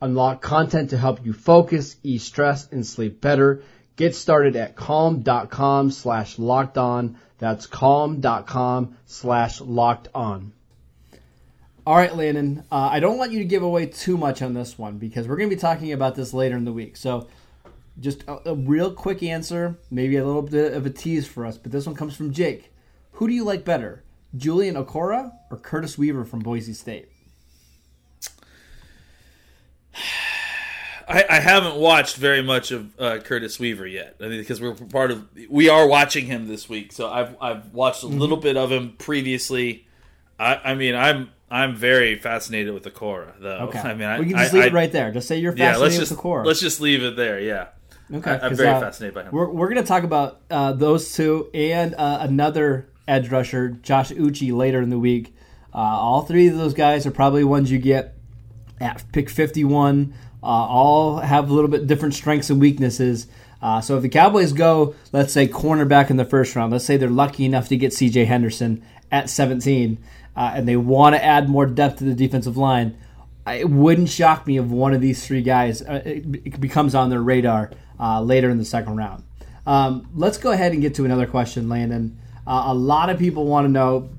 Unlock 0.00 0.42
content 0.42 0.90
to 0.90 0.98
help 0.98 1.24
you 1.24 1.32
focus, 1.32 1.96
ease 2.02 2.22
stress, 2.22 2.68
and 2.70 2.86
sleep 2.86 3.20
better. 3.20 3.62
Get 3.96 4.14
started 4.14 4.54
at 4.56 4.76
calm.com 4.76 5.90
slash 5.90 6.38
locked 6.38 6.78
on. 6.78 7.16
That's 7.38 7.66
calm.com 7.66 8.96
slash 9.06 9.60
locked 9.60 10.08
on. 10.14 10.52
All 11.88 11.96
right, 11.96 12.14
Landon, 12.14 12.64
uh, 12.70 12.90
I 12.92 13.00
don't 13.00 13.16
want 13.16 13.32
you 13.32 13.38
to 13.38 13.46
give 13.46 13.62
away 13.62 13.86
too 13.86 14.18
much 14.18 14.42
on 14.42 14.52
this 14.52 14.76
one 14.76 14.98
because 14.98 15.26
we're 15.26 15.38
going 15.38 15.48
to 15.48 15.56
be 15.56 15.58
talking 15.58 15.94
about 15.94 16.16
this 16.16 16.34
later 16.34 16.54
in 16.54 16.66
the 16.66 16.72
week. 16.72 16.98
So 16.98 17.28
just 17.98 18.24
a, 18.28 18.50
a 18.50 18.54
real 18.54 18.92
quick 18.92 19.22
answer, 19.22 19.78
maybe 19.90 20.18
a 20.18 20.26
little 20.26 20.42
bit 20.42 20.74
of 20.74 20.84
a 20.84 20.90
tease 20.90 21.26
for 21.26 21.46
us, 21.46 21.56
but 21.56 21.72
this 21.72 21.86
one 21.86 21.94
comes 21.94 22.14
from 22.14 22.30
Jake. 22.30 22.74
Who 23.12 23.26
do 23.26 23.32
you 23.32 23.42
like 23.42 23.64
better, 23.64 24.04
Julian 24.36 24.74
Okwara 24.74 25.32
or 25.50 25.56
Curtis 25.56 25.96
Weaver 25.96 26.26
from 26.26 26.40
Boise 26.40 26.74
State? 26.74 27.08
I, 31.08 31.24
I 31.30 31.40
haven't 31.40 31.76
watched 31.76 32.16
very 32.16 32.42
much 32.42 32.70
of 32.70 33.00
uh, 33.00 33.20
Curtis 33.20 33.58
Weaver 33.58 33.86
yet. 33.86 34.14
I 34.20 34.24
mean, 34.28 34.40
because 34.40 34.60
we're 34.60 34.74
part 34.74 35.10
of 35.10 35.26
we 35.48 35.70
are 35.70 35.86
watching 35.88 36.26
him 36.26 36.48
this 36.48 36.68
week, 36.68 36.92
so 36.92 37.08
I've 37.08 37.34
I've 37.40 37.72
watched 37.72 38.02
a 38.02 38.08
Mm-hmm. 38.08 38.18
little 38.18 38.36
bit 38.36 38.58
of 38.58 38.70
him 38.70 38.92
previously. 38.98 39.86
I, 40.38 40.56
I 40.56 40.74
mean, 40.74 40.94
I'm 40.94 41.30
I'm 41.50 41.74
very 41.76 42.16
fascinated 42.16 42.74
with 42.74 42.82
the 42.82 42.90
Cora, 42.90 43.34
though. 43.40 43.68
Okay. 43.68 43.78
I 43.84 43.94
mean, 43.94 44.06
I, 44.08 44.18
we 44.20 44.26
can 44.26 44.36
I- 44.36 44.42
just 44.42 44.52
leave 44.54 44.64
I- 44.64 44.66
it 44.66 44.72
right 44.72 44.92
there. 44.92 45.10
Just 45.12 45.28
say 45.28 45.38
you're 45.38 45.52
Yeah, 45.56 45.72
fascinated 45.72 45.80
let's 45.82 45.94
with 45.94 46.00
just 46.00 46.10
the 46.12 46.16
core. 46.22 46.44
let's 46.44 46.60
just 46.60 46.80
leave 46.80 47.02
it 47.02 47.16
there. 47.16 47.40
Yeah. 47.40 47.68
Okay, 48.12 48.30
I- 48.30 48.34
I'm 48.34 48.40
'cause, 48.50 48.58
very 48.58 48.68
uh, 48.70 48.80
fascinated 48.80 49.14
by 49.14 49.22
him. 49.24 49.32
We're, 49.32 49.48
we're 49.50 49.68
going 49.68 49.82
to 49.82 49.86
talk 49.88 50.02
about 50.04 50.40
uh, 50.50 50.72
those 50.72 51.14
two 51.14 51.50
and 51.54 51.94
uh, 51.94 52.18
another 52.22 52.88
edge 53.06 53.30
rusher, 53.30 53.68
Josh 53.70 54.10
Uche, 54.10 54.54
later 54.54 54.80
in 54.82 54.90
the 54.90 54.98
week. 54.98 55.34
Uh, 55.74 55.78
all 55.78 56.22
three 56.22 56.48
of 56.48 56.56
those 56.56 56.74
guys 56.74 57.06
are 57.06 57.10
probably 57.10 57.44
ones 57.44 57.70
you 57.70 57.78
get 57.78 58.14
at 58.80 59.04
pick 59.12 59.28
51. 59.30 60.14
Uh, 60.42 60.46
all 60.46 61.18
have 61.18 61.50
a 61.50 61.52
little 61.54 61.70
bit 61.70 61.86
different 61.86 62.14
strengths 62.14 62.48
and 62.50 62.60
weaknesses. 62.60 63.26
Uh, 63.60 63.80
so 63.80 63.96
if 63.96 64.02
the 64.02 64.08
Cowboys 64.08 64.52
go, 64.52 64.94
let's 65.12 65.32
say, 65.32 65.48
cornerback 65.48 66.10
in 66.10 66.16
the 66.16 66.24
first 66.24 66.54
round, 66.54 66.72
let's 66.72 66.84
say 66.84 66.96
they're 66.96 67.08
lucky 67.10 67.44
enough 67.44 67.68
to 67.68 67.76
get 67.76 67.92
C.J. 67.92 68.24
Henderson 68.26 68.82
at 69.10 69.28
17, 69.28 69.98
uh, 70.38 70.52
and 70.54 70.68
they 70.68 70.76
want 70.76 71.16
to 71.16 71.24
add 71.24 71.48
more 71.48 71.66
depth 71.66 71.98
to 71.98 72.04
the 72.04 72.14
defensive 72.14 72.56
line, 72.56 72.96
it 73.48 73.68
wouldn't 73.68 74.08
shock 74.08 74.46
me 74.46 74.56
if 74.56 74.66
one 74.66 74.94
of 74.94 75.00
these 75.00 75.26
three 75.26 75.42
guys 75.42 75.82
uh, 75.82 76.00
it 76.04 76.60
becomes 76.60 76.94
on 76.94 77.10
their 77.10 77.20
radar 77.20 77.72
uh, 77.98 78.22
later 78.22 78.48
in 78.48 78.56
the 78.56 78.64
second 78.64 78.96
round. 78.96 79.24
Um, 79.66 80.08
let's 80.14 80.38
go 80.38 80.52
ahead 80.52 80.70
and 80.72 80.80
get 80.80 80.94
to 80.94 81.04
another 81.04 81.26
question, 81.26 81.68
Landon. 81.68 82.20
Uh, 82.46 82.66
a 82.66 82.74
lot 82.74 83.10
of 83.10 83.18
people 83.18 83.46
want 83.46 83.64
to 83.64 83.68
know 83.68 84.10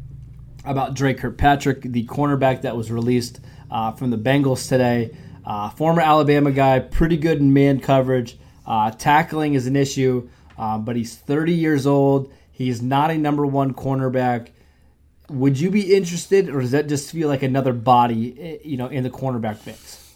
about 0.66 0.94
Dre 0.94 1.14
Kirkpatrick, 1.14 1.84
the 1.84 2.06
cornerback 2.06 2.64
that 2.64 2.76
was 2.76 2.92
released 2.92 3.40
uh, 3.72 3.94
from 3.94 4.10
the 4.10 4.18
Bengals 4.18 4.68
today. 4.68 5.16
Uh, 5.46 5.70
former 5.70 6.02
Alabama 6.02 6.52
guy, 6.52 6.80
pretty 6.80 7.16
good 7.16 7.40
in 7.40 7.54
man 7.54 7.80
coverage. 7.80 8.38
Uh, 8.68 8.92
tackling 8.92 9.54
is 9.54 9.68
an 9.68 9.78
issue, 9.78 10.30
but 10.58 10.98
he's 10.98 11.16
30 11.16 11.54
years 11.54 11.88
old. 11.88 12.34
He's 12.52 12.82
not 12.82 13.10
a 13.10 13.18
number 13.18 13.46
one 13.46 13.74
cornerback. 13.74 14.50
Would 15.30 15.60
you 15.60 15.70
be 15.70 15.94
interested, 15.96 16.50
or 16.50 16.62
does 16.62 16.72
that 16.72 16.88
just 16.88 17.12
feel 17.12 17.28
like 17.28 17.44
another 17.44 17.74
body, 17.74 18.36
eh, 18.40 18.58
you 18.64 18.78
know, 18.78 18.88
in 18.88 19.04
the 19.04 19.10
cornerback 19.10 19.66
mix? 19.66 20.16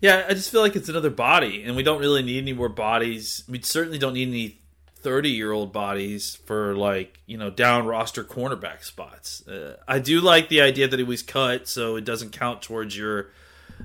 Yeah, 0.00 0.26
I 0.28 0.34
just 0.34 0.50
feel 0.50 0.60
like 0.60 0.76
it's 0.76 0.88
another 0.88 1.10
body, 1.10 1.64
and 1.64 1.74
we 1.74 1.82
don't 1.82 1.98
really 2.00 2.22
need 2.22 2.38
any 2.38 2.52
more 2.52 2.68
bodies. 2.68 3.42
We 3.48 3.60
certainly 3.62 3.98
don't 3.98 4.14
need 4.14 4.28
any 4.28 4.60
thirty-year-old 5.00 5.72
bodies 5.72 6.36
for 6.44 6.74
like 6.76 7.20
you 7.26 7.36
know 7.36 7.50
down 7.50 7.86
roster 7.86 8.22
cornerback 8.22 8.84
spots. 8.84 9.46
Uh, 9.48 9.76
I 9.88 9.98
do 9.98 10.20
like 10.20 10.48
the 10.48 10.60
idea 10.60 10.86
that 10.86 11.00
it 11.00 11.06
was 11.06 11.22
cut, 11.24 11.66
so 11.66 11.96
it 11.96 12.04
doesn't 12.04 12.30
count 12.30 12.62
towards 12.62 12.96
your 12.96 13.30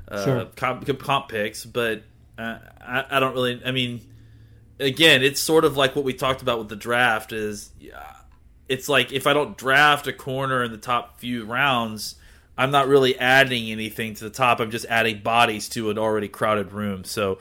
uh, 0.08 0.24
Sure. 0.24 0.46
comp, 0.56 1.00
comp 1.00 1.30
picks. 1.30 1.66
But 1.66 2.04
uh, 2.38 2.60
I, 2.80 3.06
I 3.10 3.20
don't 3.20 3.34
really. 3.34 3.60
I 3.66 3.72
mean, 3.72 4.02
again, 4.80 5.24
it's 5.24 5.42
sort 5.42 5.66
of 5.66 5.76
like 5.78 5.96
what 5.96 6.06
we 6.06 6.14
talked 6.14 6.44
about 6.44 6.60
with 6.60 6.70
the 6.70 6.76
draft. 6.76 7.32
Is 7.32 7.72
yeah, 7.80 8.14
it's 8.70 8.90
like 8.90 9.12
if 9.12 9.28
I 9.28 9.34
don't 9.34 9.58
draft 9.58 10.08
a 10.08 10.14
corner 10.14 10.64
in 10.64 10.72
the 10.72 10.78
top 10.78 11.20
few 11.20 11.46
rounds, 11.46 12.16
I'm 12.58 12.72
not 12.72 12.88
really 12.88 13.18
adding 13.18 13.72
anything 13.72 14.14
to 14.16 14.24
the 14.24 14.30
top. 14.30 14.60
I'm 14.60 14.72
just 14.72 14.86
adding 14.86 15.22
bodies 15.22 15.70
to 15.70 15.90
an 15.90 15.98
already 15.98 16.28
crowded 16.28 16.72
room. 16.72 17.04
So, 17.04 17.40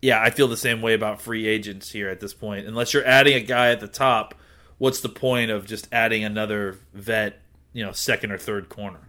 yeah, 0.00 0.20
I 0.22 0.30
feel 0.30 0.48
the 0.48 0.56
same 0.56 0.82
way 0.82 0.94
about 0.94 1.20
free 1.20 1.46
agents 1.46 1.90
here 1.90 2.08
at 2.08 2.20
this 2.20 2.32
point. 2.32 2.66
Unless 2.66 2.94
you're 2.94 3.06
adding 3.06 3.34
a 3.34 3.40
guy 3.40 3.70
at 3.70 3.80
the 3.80 3.88
top, 3.88 4.34
what's 4.78 5.00
the 5.00 5.08
point 5.08 5.50
of 5.50 5.66
just 5.66 5.88
adding 5.92 6.24
another 6.24 6.78
vet, 6.94 7.40
you 7.72 7.84
know, 7.84 7.92
second 7.92 8.32
or 8.32 8.38
third 8.38 8.68
corner? 8.68 9.00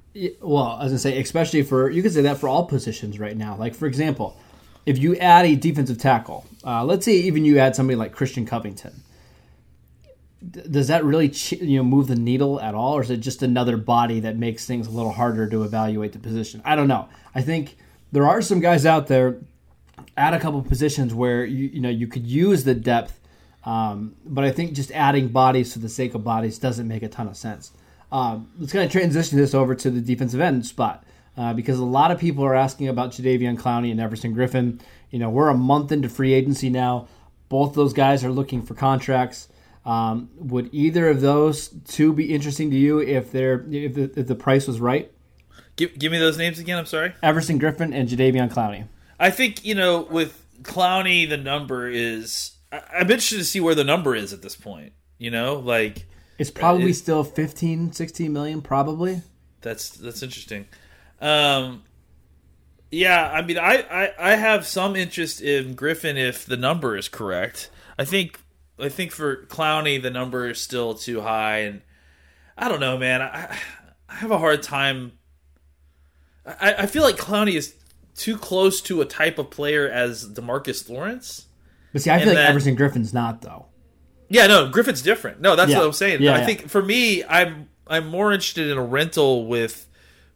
Well, 0.41 0.79
as 0.81 0.93
I 0.93 0.97
say, 0.97 1.19
especially 1.19 1.63
for 1.63 1.89
you 1.89 2.03
could 2.03 2.13
say 2.13 2.21
that 2.21 2.37
for 2.37 2.47
all 2.47 2.65
positions 2.65 3.19
right 3.19 3.35
now. 3.35 3.55
Like 3.55 3.73
for 3.73 3.87
example, 3.87 4.37
if 4.85 4.97
you 4.97 5.15
add 5.17 5.45
a 5.45 5.55
defensive 5.55 5.97
tackle, 5.97 6.45
uh, 6.63 6.83
let's 6.83 7.05
say 7.05 7.13
even 7.13 7.45
you 7.45 7.57
add 7.57 7.75
somebody 7.75 7.95
like 7.95 8.11
Christian 8.11 8.45
Covington, 8.45 9.01
does 10.51 10.87
that 10.87 11.03
really 11.03 11.27
you 11.61 11.77
know 11.77 11.83
move 11.83 12.07
the 12.07 12.15
needle 12.15 12.59
at 12.59 12.75
all, 12.75 12.97
or 12.97 13.01
is 13.01 13.09
it 13.09 13.17
just 13.17 13.43
another 13.43 13.77
body 13.77 14.19
that 14.21 14.37
makes 14.37 14.65
things 14.65 14.87
a 14.87 14.91
little 14.91 15.11
harder 15.11 15.47
to 15.49 15.63
evaluate 15.63 16.13
the 16.13 16.19
position? 16.19 16.61
I 16.65 16.75
don't 16.75 16.87
know. 16.87 17.07
I 17.33 17.41
think 17.41 17.77
there 18.11 18.27
are 18.27 18.41
some 18.41 18.59
guys 18.59 18.85
out 18.85 19.07
there 19.07 19.37
at 20.17 20.33
a 20.33 20.39
couple 20.39 20.61
positions 20.61 21.13
where 21.13 21.45
you 21.45 21.69
you 21.73 21.81
know 21.81 21.89
you 21.89 22.07
could 22.07 22.27
use 22.27 22.63
the 22.63 22.75
depth, 22.75 23.19
um, 23.65 24.15
but 24.25 24.43
I 24.43 24.51
think 24.51 24.73
just 24.73 24.91
adding 24.91 25.29
bodies 25.29 25.73
for 25.73 25.79
the 25.79 25.89
sake 25.89 26.13
of 26.13 26.23
bodies 26.23 26.59
doesn't 26.59 26.87
make 26.87 27.03
a 27.03 27.09
ton 27.09 27.27
of 27.27 27.37
sense. 27.37 27.71
Um, 28.11 28.51
let's 28.59 28.73
kind 28.73 28.85
of 28.85 28.91
transition 28.91 29.37
this 29.37 29.55
over 29.55 29.73
to 29.73 29.89
the 29.89 30.01
defensive 30.01 30.39
end 30.39 30.65
spot 30.65 31.03
uh, 31.37 31.53
because 31.53 31.79
a 31.79 31.85
lot 31.85 32.11
of 32.11 32.19
people 32.19 32.45
are 32.45 32.55
asking 32.55 32.87
about 32.87 33.11
Jadeveon 33.11 33.57
Clowney 33.57 33.91
and 33.91 33.99
Everson 33.99 34.35
Griffen. 34.35 34.79
You 35.09 35.19
know, 35.19 35.29
we're 35.29 35.49
a 35.49 35.57
month 35.57 35.91
into 35.91 36.09
free 36.09 36.33
agency 36.33 36.69
now. 36.69 37.07
Both 37.49 37.73
those 37.73 37.93
guys 37.93 38.23
are 38.23 38.31
looking 38.31 38.61
for 38.61 38.73
contracts. 38.73 39.47
Um, 39.85 40.29
would 40.37 40.69
either 40.73 41.09
of 41.09 41.19
those 41.21 41.67
two 41.87 42.13
be 42.13 42.33
interesting 42.33 42.71
to 42.71 42.77
you 42.77 42.99
if 42.99 43.31
they're 43.31 43.65
if 43.69 43.93
the, 43.95 44.03
if 44.17 44.27
the 44.27 44.35
price 44.35 44.65
was 44.67 44.79
right? 44.79 45.11
Give, 45.75 45.97
give 45.97 46.11
me 46.11 46.19
those 46.19 46.37
names 46.37 46.59
again. 46.59 46.77
I'm 46.77 46.85
sorry. 46.85 47.13
Everson 47.21 47.59
Griffen 47.59 47.93
and 47.93 48.07
Jadeveon 48.07 48.51
Clowney. 48.51 48.87
I 49.19 49.29
think 49.29 49.65
you 49.65 49.75
know 49.75 50.01
with 50.03 50.45
Clowney, 50.61 51.27
the 51.27 51.37
number 51.37 51.89
is. 51.89 52.51
I, 52.71 52.81
I'm 52.93 53.01
interested 53.11 53.37
to 53.39 53.43
see 53.43 53.59
where 53.59 53.75
the 53.75 53.83
number 53.83 54.15
is 54.15 54.31
at 54.33 54.41
this 54.41 54.55
point. 54.55 54.93
You 55.17 55.31
know, 55.31 55.55
like 55.55 56.05
It's 56.37 56.51
probably 56.51 56.91
It- 56.91 56.95
still 56.95 57.23
15, 57.23 57.91
16 57.91 58.31
million, 58.33 58.61
probably. 58.61 59.21
That's 59.61 59.89
that's 59.89 60.21
interesting. 60.23 60.65
Um, 61.21 61.83
yeah, 62.91 63.31
I 63.31 63.41
mean, 63.41 63.57
I, 63.57 63.83
I 63.89 64.31
I 64.31 64.35
have 64.35 64.65
some 64.67 64.95
interest 64.95 65.41
in 65.41 65.75
Griffen 65.75 66.15
if 66.15 66.45
the 66.45 66.57
number 66.57 66.95
is 66.95 67.09
correct. 67.09 67.69
I 67.97 68.05
think 68.05 68.39
I 68.79 68.89
think 68.89 69.11
for 69.11 69.45
Clowney 69.45 70.01
the 70.01 70.09
number 70.09 70.49
is 70.49 70.59
still 70.61 70.93
too 70.95 71.21
high, 71.21 71.59
and 71.59 71.81
I 72.57 72.69
don't 72.69 72.79
know, 72.79 72.97
man. 72.97 73.21
I 73.21 73.57
I 74.09 74.13
have 74.15 74.31
a 74.31 74.37
hard 74.37 74.63
time. 74.63 75.13
I, 76.45 76.73
I 76.79 76.85
feel 76.87 77.03
like 77.03 77.15
Clowney 77.17 77.53
is 77.53 77.75
too 78.15 78.37
close 78.37 78.81
to 78.81 79.01
a 79.01 79.05
type 79.05 79.37
of 79.39 79.49
player 79.49 79.89
as 79.89 80.27
Demarcus 80.29 80.89
Lawrence. 80.89 81.47
But 81.93 82.01
see, 82.01 82.09
I 82.11 82.19
feel 82.19 82.27
like 82.29 82.35
then- 82.37 82.49
Everson 82.49 82.75
Griffen's 82.75 83.13
not 83.13 83.41
though. 83.41 83.67
Yeah, 84.29 84.47
no, 84.47 84.67
Griffen's 84.69 85.01
different. 85.03 85.41
No, 85.41 85.55
that's 85.55 85.69
Yeah. 85.71 85.77
what 85.79 85.85
I'm 85.85 85.93
saying. 85.93 86.21
Yeah, 86.21 86.33
I 86.33 86.39
yeah. 86.39 86.45
think 86.45 86.69
for 86.69 86.81
me, 86.81 87.23
I'm 87.23 87.69
I'm 87.87 88.07
more 88.07 88.31
interested 88.33 88.69
in 88.69 88.77
a 88.77 88.83
rental 88.83 89.45
with 89.47 89.87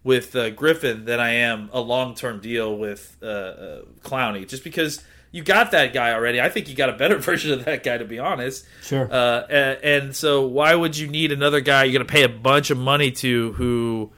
with 0.03 0.36
uh, 0.36 0.51
Griffen 0.51 1.06
than 1.06 1.20
I 1.20 1.32
am 1.32 1.70
a 1.74 1.82
long 1.82 2.13
term 2.13 2.39
deal 2.39 2.77
with 2.77 3.17
uh, 3.22 3.25
uh, 3.25 3.82
Clowney, 4.03 4.48
just 4.48 4.63
because 4.63 5.03
you 5.38 5.44
got 5.44 5.72
that 5.72 5.94
guy 5.94 6.12
already. 6.13 6.41
I 6.41 6.50
think 6.50 6.67
you 6.67 6.75
got 6.75 6.89
a 6.89 6.94
better 6.94 7.17
version 7.20 7.51
of 7.53 7.63
that 7.65 7.84
guy, 7.84 7.98
to 8.00 8.06
be 8.06 8.17
honest. 8.17 8.65
Sure. 8.82 9.08
Uh, 9.10 9.46
and, 9.50 9.79
and 9.84 10.15
so, 10.15 10.46
why 10.48 10.74
would 10.74 10.98
you 10.98 11.08
need 11.08 11.32
another 11.32 11.62
guy 11.62 11.84
you're 11.84 11.94
going 11.94 12.06
to 12.08 12.12
pay 12.12 12.24
a 12.24 12.29
bunch 12.29 12.72
of 12.72 12.77
money 12.77 13.12
to 13.12 13.53
who 13.53 14.12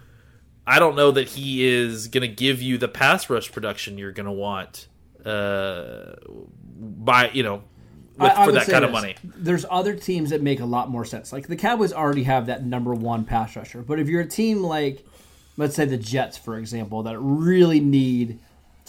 I 0.65 0.79
don't 0.79 0.95
know 0.95 1.11
that 1.11 1.27
he 1.27 1.65
is 1.65 2.07
going 2.07 2.21
to 2.21 2.33
give 2.33 2.61
you 2.61 2.77
the 2.77 2.87
pass 2.87 3.29
rush 3.29 3.51
production 3.51 3.97
you're 3.97 4.11
going 4.13 4.27
to 4.27 4.31
want 4.31 4.87
uh, 5.25 6.13
by, 6.77 7.29
you 7.31 7.43
know, 7.43 7.63
with, 8.17 8.31
I- 8.31 8.43
I 8.43 8.45
for 8.45 8.51
that 8.53 8.67
kind 8.67 8.85
of 8.85 8.91
money. 8.91 9.15
There's 9.23 9.65
other 9.69 9.95
teams 9.95 10.29
that 10.29 10.41
make 10.41 10.59
a 10.59 10.65
lot 10.65 10.89
more 10.89 11.05
sense. 11.05 11.33
Like 11.33 11.47
the 11.47 11.55
Cowboys 11.55 11.91
already 11.91 12.23
have 12.23 12.45
that 12.45 12.65
number 12.65 12.93
one 12.93 13.25
pass 13.25 13.55
rusher, 13.55 13.81
but 13.81 13.99
if 13.99 14.07
you're 14.07 14.21
a 14.21 14.27
team 14.27 14.63
like, 14.63 15.05
let's 15.57 15.75
say 15.75 15.85
the 15.85 15.97
Jets, 15.97 16.37
for 16.37 16.57
example, 16.57 17.03
that 17.03 17.17
really 17.19 17.79
need 17.81 18.39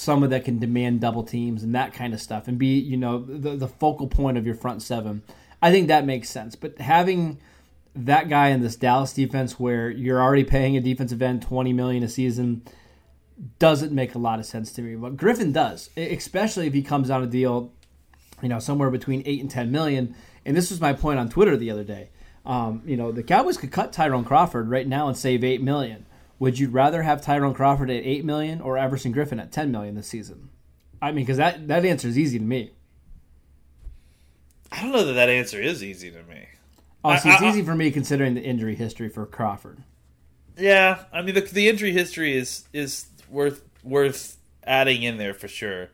someone 0.00 0.30
that 0.30 0.45
can 0.45 0.59
demand 0.59 1.00
double 1.00 1.23
teams 1.23 1.62
and 1.62 1.75
that 1.75 1.92
kind 1.92 2.14
of 2.14 2.21
stuff, 2.21 2.49
and 2.49 2.59
be 2.59 2.78
you 2.78 2.97
know 2.97 3.19
the 3.19 3.57
the 3.57 3.69
focal 3.69 4.07
point 4.07 4.38
of 4.38 4.47
your 4.47 4.54
front 4.54 4.83
seven, 4.83 5.23
I 5.61 5.71
think 5.71 5.88
that 5.88 6.07
makes 6.07 6.30
sense. 6.30 6.57
But 6.57 6.78
having 6.78 7.38
that 7.95 8.28
guy 8.28 8.49
in 8.49 8.61
this 8.62 8.76
Dallas 8.76 9.12
defense 9.12 9.59
where 9.59 9.90
you're 9.90 10.23
already 10.23 10.45
paying 10.45 10.76
a 10.76 10.80
defensive 10.80 11.21
end 11.21 11.42
20 11.42 11.73
million 11.73 12.02
a 12.02 12.09
season 12.09 12.62
doesn't 13.59 13.92
make 13.92 14.14
a 14.14 14.19
lot 14.19 14.38
of 14.38 14.47
sense 14.47 14.73
to 14.73 14.83
me. 14.83 14.95
But 14.95 15.16
Griffen 15.16 15.52
does, 15.52 15.90
especially 15.97 16.66
if 16.66 16.75
he 16.75 16.83
comes 16.83 17.11
on 17.11 17.23
a 17.23 17.26
deal, 17.26 17.73
you 18.42 18.49
know, 18.49 18.59
somewhere 18.59 18.90
between 18.90 19.23
8 19.26 19.40
and 19.40 19.50
10 19.50 19.73
million. 19.73 20.14
And 20.45 20.57
this 20.57 20.71
was 20.71 20.80
my 20.80 20.92
point 20.92 21.19
on 21.19 21.28
Twitter 21.28 21.57
the 21.57 21.71
other 21.71 21.85
day. 21.85 22.11
Um, 22.47 22.83
you 22.87 22.97
know, 22.97 23.12
the 23.12 23.23
Cowboys 23.23 23.57
could 23.57 23.73
cut 23.73 23.92
Tyrone 23.92 24.25
Crawford 24.25 24.71
right 24.71 24.87
now 24.87 25.09
and 25.09 25.16
save 25.16 25.42
8 25.42 25.62
million. 25.62 26.07
Would 26.40 26.59
you 26.59 26.68
rather 26.70 27.02
have 27.02 27.23
Tyrone 27.23 27.54
Crawford 27.54 27.90
at 27.90 28.02
8 28.04 28.25
million 28.25 28.61
or 28.61 28.76
Everson 28.76 29.14
Griffen 29.14 29.40
at 29.40 29.52
10 29.52 29.70
million 29.70 29.94
this 29.94 30.09
season? 30.09 30.49
I 31.00 31.12
mean, 31.12 31.25
because 31.25 31.37
that, 31.37 31.68
that 31.68 31.85
answer 31.85 32.09
is 32.09 32.18
easy 32.18 32.38
to 32.38 32.44
me. 32.44 32.73
I 34.73 34.82
don't 34.82 34.92
know 34.92 35.04
that 35.04 35.12
that 35.14 35.28
answer 35.28 35.61
is 35.61 35.82
easy 35.82 36.11
to 36.11 36.23
me. 36.25 36.47
Oh, 37.04 37.16
see, 37.16 37.30
it's 37.30 37.42
I- 37.42 37.47
I- 37.47 37.50
easy 37.50 37.62
for 37.62 37.75
me 37.75 37.90
considering 37.90 38.35
the 38.35 38.42
injury 38.42 38.75
history 38.75 39.09
for 39.09 39.26
Crawford. 39.26 39.82
Yeah, 40.59 41.04
I 41.12 41.23
mean 41.23 41.35
the 41.35 41.40
the 41.40 41.68
injury 41.70 41.92
history 41.92 42.37
is 42.37 42.64
is 42.73 43.06
worth 43.30 43.62
worth 43.82 44.37
adding 44.64 45.02
in 45.02 45.16
there 45.16 45.32
for 45.32 45.49
sure. 45.49 45.88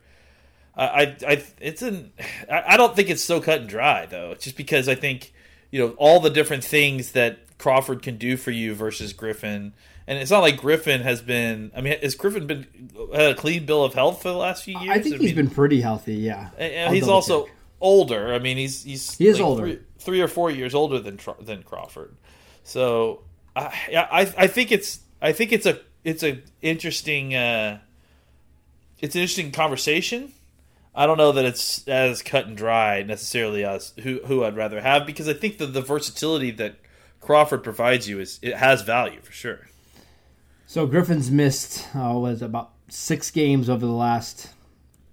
I 0.75 0.85
I, 0.85 1.17
I 1.27 1.43
it's 1.61 1.81
an 1.81 2.11
I 2.51 2.63
I 2.73 2.77
don't 2.77 2.93
think 2.95 3.09
it's 3.09 3.23
so 3.23 3.39
cut 3.39 3.61
and 3.61 3.69
dry 3.69 4.05
though. 4.07 4.33
Just 4.35 4.57
because 4.57 4.89
I 4.89 4.95
think 4.95 5.31
you 5.71 5.79
know 5.79 5.91
all 5.97 6.19
the 6.19 6.29
different 6.29 6.65
things 6.65 7.13
that 7.13 7.57
Crawford 7.57 8.01
can 8.01 8.17
do 8.17 8.35
for 8.35 8.51
you 8.51 8.75
versus 8.75 9.13
Griffen, 9.13 9.71
and 10.07 10.17
it's 10.19 10.31
not 10.31 10.39
like 10.39 10.57
Griffen 10.59 11.01
has 11.01 11.21
been. 11.21 11.71
I 11.75 11.81
mean, 11.81 11.97
has 12.01 12.15
Griffen 12.15 12.47
been 12.47 12.65
had 13.13 13.31
a 13.31 13.35
clean 13.35 13.65
bill 13.65 13.83
of 13.83 13.93
health 13.93 14.21
for 14.21 14.29
the 14.29 14.35
last 14.37 14.63
few 14.63 14.79
years? 14.79 14.89
I 14.97 14.99
think 15.01 15.15
he's 15.17 15.35
mean, 15.35 15.47
been 15.47 15.49
pretty 15.49 15.81
healthy, 15.81 16.15
yeah. 16.15 16.49
and- 16.57 16.73
and 16.73 16.95
he's 16.95 17.07
also 17.07 17.45
check. 17.45 17.53
older. 17.81 18.33
I 18.33 18.39
mean, 18.39 18.57
he's 18.57 18.83
he's 18.83 19.15
He 19.17 19.27
is 19.27 19.37
like 19.39 19.45
older. 19.45 19.61
three, 19.63 19.79
three 19.99 20.21
or 20.21 20.27
four 20.27 20.49
years 20.49 20.73
older 20.73 20.99
than 20.99 21.19
than 21.41 21.63
Crawford. 21.63 22.15
So 22.63 23.21
I, 23.55 23.71
I 24.11 24.33
I 24.37 24.47
think 24.47 24.71
it's 24.71 24.99
I 25.21 25.31
think 25.33 25.51
it's 25.51 25.65
a 25.65 25.79
it's 26.03 26.23
a 26.23 26.41
interesting 26.61 27.35
uh, 27.35 27.79
it's 28.99 29.15
an 29.15 29.21
interesting 29.21 29.51
conversation. 29.51 30.31
I 30.95 31.05
don't 31.05 31.17
know 31.17 31.31
that 31.33 31.45
it's 31.45 31.87
as 31.87 32.23
cut 32.23 32.47
and 32.47 32.57
dry 32.57 33.03
necessarily 33.03 33.63
as 33.63 33.93
who 34.01 34.19
who 34.25 34.43
I'd 34.43 34.55
rather 34.55 34.81
have 34.81 35.05
because 35.05 35.27
I 35.27 35.33
think 35.33 35.59
that 35.59 35.67
the 35.67 35.81
versatility 35.81 36.49
that 36.51 36.75
Crawford 37.21 37.63
provides 37.63 38.09
you 38.09 38.19
is 38.19 38.39
it 38.41 38.55
has 38.55 38.81
value 38.81 39.19
for 39.21 39.31
sure. 39.31 39.67
So 40.67 40.85
Griffen's 40.87 41.31
missed 41.31 41.87
uh, 41.95 42.13
was 42.13 42.41
about 42.41 42.71
six 42.89 43.31
games 43.31 43.69
over 43.69 43.85
the 43.85 43.91
last 43.91 44.49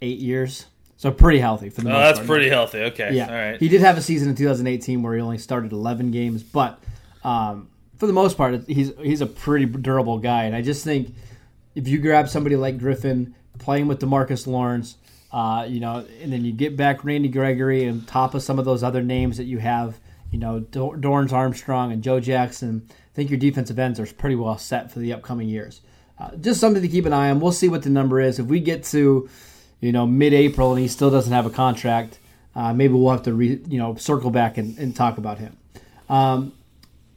eight 0.02 0.18
years. 0.18 0.66
So 0.96 1.10
pretty 1.10 1.38
healthy 1.38 1.70
for 1.70 1.82
the 1.82 1.88
most. 1.90 1.96
Oh, 1.96 2.00
that's 2.00 2.18
part. 2.18 2.28
pretty 2.28 2.48
healthy. 2.48 2.78
Okay, 2.80 3.14
Yeah, 3.14 3.26
all 3.28 3.34
right. 3.34 3.60
he 3.60 3.68
did 3.68 3.80
have 3.80 3.96
a 3.98 4.02
season 4.02 4.28
in 4.30 4.34
2018 4.36 5.02
where 5.02 5.14
he 5.14 5.20
only 5.20 5.38
started 5.38 5.72
11 5.72 6.10
games, 6.10 6.42
but 6.42 6.80
um, 7.24 7.68
for 7.98 8.06
the 8.06 8.12
most 8.12 8.36
part, 8.36 8.66
he's 8.66 8.92
he's 8.98 9.20
a 9.20 9.26
pretty 9.26 9.66
durable 9.66 10.18
guy. 10.18 10.44
And 10.44 10.54
I 10.56 10.62
just 10.62 10.82
think 10.84 11.14
if 11.74 11.86
you 11.88 11.98
grab 11.98 12.28
somebody 12.28 12.56
like 12.56 12.78
Griffen 12.78 13.34
playing 13.58 13.86
with 13.86 14.00
Demarcus 14.00 14.46
Lawrence, 14.46 14.96
uh, 15.32 15.66
you 15.68 15.80
know, 15.80 16.04
and 16.22 16.32
then 16.32 16.44
you 16.44 16.52
get 16.52 16.76
back 16.76 17.04
Randy 17.04 17.28
Gregory 17.28 17.84
and 17.84 18.06
top 18.08 18.34
of 18.34 18.42
some 18.42 18.58
of 18.58 18.64
those 18.64 18.82
other 18.82 19.02
names 19.02 19.36
that 19.36 19.44
you 19.44 19.58
have, 19.58 19.98
you 20.30 20.38
know, 20.38 20.60
Dor- 20.60 20.96
Dorance 20.96 21.32
Armstrong 21.32 21.92
and 21.92 22.02
Joe 22.02 22.18
Jackson. 22.20 22.88
Think 23.14 23.30
your 23.30 23.38
defensive 23.38 23.78
ends 23.78 24.00
are 24.00 24.06
pretty 24.06 24.36
well 24.36 24.58
set 24.58 24.92
for 24.92 24.98
the 24.98 25.12
upcoming 25.12 25.48
years. 25.48 25.80
Uh, 26.18 26.34
just 26.36 26.60
something 26.60 26.82
to 26.82 26.88
keep 26.88 27.06
an 27.06 27.12
eye 27.12 27.30
on. 27.30 27.40
We'll 27.40 27.52
see 27.52 27.68
what 27.68 27.82
the 27.82 27.90
number 27.90 28.20
is. 28.20 28.38
If 28.38 28.46
we 28.46 28.60
get 28.60 28.84
to, 28.84 29.28
you 29.80 29.92
know, 29.92 30.06
mid-April 30.06 30.72
and 30.72 30.80
he 30.80 30.88
still 30.88 31.10
doesn't 31.10 31.32
have 31.32 31.46
a 31.46 31.50
contract, 31.50 32.18
uh, 32.54 32.72
maybe 32.72 32.94
we'll 32.94 33.12
have 33.12 33.24
to, 33.24 33.34
re, 33.34 33.60
you 33.68 33.78
know, 33.78 33.94
circle 33.96 34.30
back 34.30 34.58
and, 34.58 34.78
and 34.78 34.94
talk 34.94 35.18
about 35.18 35.38
him. 35.38 35.56
Um, 36.08 36.52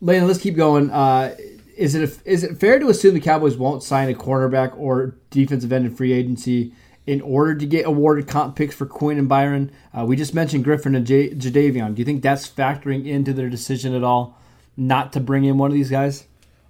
let's 0.01 0.39
keep 0.39 0.55
going. 0.55 0.89
Uh, 0.89 1.35
is 1.75 1.93
it 1.93 2.19
is 2.25 2.43
it 2.43 2.59
fair 2.59 2.79
to 2.79 2.89
assume 2.89 3.13
the 3.13 3.19
Cowboys 3.19 3.55
won't 3.55 3.83
sign 3.83 4.09
a 4.09 4.13
cornerback 4.13 4.77
or 4.77 5.15
defensive 5.29 5.71
end 5.71 5.85
in 5.85 5.95
free 5.95 6.11
agency 6.11 6.73
in 7.05 7.21
order 7.21 7.55
to 7.55 7.65
get 7.65 7.85
awarded 7.85 8.27
comp 8.27 8.55
picks 8.55 8.75
for 8.75 8.85
Quinn 8.87 9.19
and 9.19 9.29
Byron? 9.29 9.71
Uh, 9.95 10.03
we 10.05 10.15
just 10.15 10.33
mentioned 10.33 10.65
Griffen 10.65 10.95
and 10.95 11.05
J- 11.05 11.29
Jadavion. 11.35 11.93
Do 11.93 12.01
you 12.01 12.05
think 12.05 12.23
that's 12.23 12.49
factoring 12.49 13.05
into 13.05 13.31
their 13.31 13.49
decision 13.49 13.93
at 13.93 14.03
all, 14.03 14.39
not 14.77 15.13
to 15.13 15.19
bring 15.19 15.43
in 15.43 15.57
one 15.57 15.71
of 15.71 15.73
these 15.73 15.89
guys? 15.89 16.25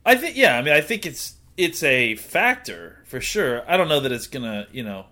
I 0.06 0.16
think 0.16 0.38
yeah. 0.38 0.58
I 0.58 0.62
mean, 0.62 0.74
I 0.74 0.82
think 0.82 1.06
it's 1.06 1.36
it's 1.58 1.84
a 1.84 2.16
factor 2.16 3.04
for 3.06 3.20
sure. 3.20 3.64
I 3.70 3.78
don't 3.78 3.90
know 3.90 4.00
that 4.00 4.12
it's 4.12 4.28
gonna 4.28 4.68
you 4.72 4.84
know 4.84 5.06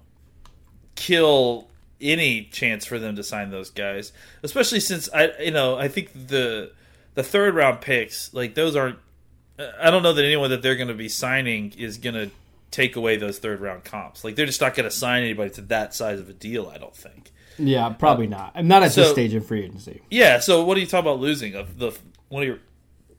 kill 0.95 1.67
any 2.01 2.43
chance 2.45 2.85
for 2.85 2.99
them 2.99 3.15
to 3.15 3.23
sign 3.23 3.51
those 3.51 3.69
guys, 3.69 4.11
especially 4.43 4.79
since 4.79 5.09
I 5.13 5.31
you 5.39 5.51
know 5.51 5.77
I 5.77 5.87
think 5.87 6.11
the 6.13 6.71
the 7.13 7.23
third 7.23 7.55
round 7.55 7.81
picks 7.81 8.33
like 8.33 8.55
those 8.55 8.75
aren't. 8.75 8.99
I 9.79 9.89
don't 9.89 10.03
know 10.03 10.11
that 10.11 10.25
anyone 10.25 10.49
that 10.49 10.61
they're 10.61 10.75
going 10.75 10.89
to 10.89 10.93
be 10.93 11.07
signing 11.07 11.73
is 11.77 11.97
going 11.97 12.15
to 12.15 12.29
take 12.71 12.97
away 12.97 13.15
those 13.15 13.39
third 13.39 13.61
round 13.61 13.85
comps. 13.85 14.25
Like 14.25 14.35
they're 14.35 14.45
just 14.45 14.59
not 14.59 14.75
going 14.75 14.83
to 14.83 14.93
sign 14.93 15.23
anybody 15.23 15.49
to 15.51 15.61
that 15.61 15.95
size 15.95 16.19
of 16.19 16.27
a 16.27 16.33
deal. 16.33 16.67
I 16.67 16.77
don't 16.77 16.95
think. 16.95 17.31
Yeah, 17.57 17.87
probably 17.89 18.25
um, 18.25 18.31
not. 18.31 18.51
I'm 18.53 18.67
not 18.67 18.83
at 18.83 18.91
this 18.91 19.07
so- 19.07 19.13
stage 19.13 19.33
in 19.33 19.41
free 19.41 19.63
agency. 19.63 20.01
Yeah. 20.09 20.39
So 20.39 20.65
what 20.65 20.75
are 20.75 20.81
you 20.81 20.85
talking 20.85 21.09
about 21.09 21.21
losing 21.21 21.55
of 21.55 21.77
the 21.79 21.97
one 22.27 22.43
of 22.43 22.47
your 22.47 22.59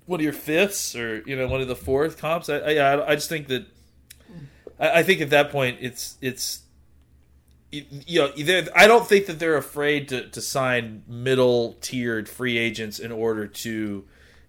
one 0.06 0.20
of 0.20 0.24
your 0.24 0.32
fifths 0.32 0.94
or 0.96 1.22
you 1.26 1.36
know 1.36 1.46
one 1.48 1.60
of 1.60 1.68
the 1.68 1.76
fourth 1.76 2.16
comps? 2.18 2.48
I 2.48 2.58
I, 2.58 3.10
I 3.12 3.14
just 3.16 3.28
think 3.28 3.48
that 3.48 3.66
I, 4.80 5.00
I 5.00 5.02
think 5.02 5.20
at 5.20 5.30
that 5.30 5.50
point 5.50 5.78
it's 5.80 6.16
it's 6.20 6.60
you 7.72 7.84
you 8.06 8.20
know 8.44 8.64
I 8.74 8.86
don't 8.86 9.06
think 9.06 9.26
that 9.26 9.38
they're 9.38 9.56
afraid 9.56 10.08
to, 10.08 10.28
to 10.30 10.40
sign 10.40 11.02
middle 11.08 11.74
tiered 11.80 12.28
free 12.28 12.56
agents 12.58 12.98
in 12.98 13.12
order 13.12 13.46
to 13.46 14.04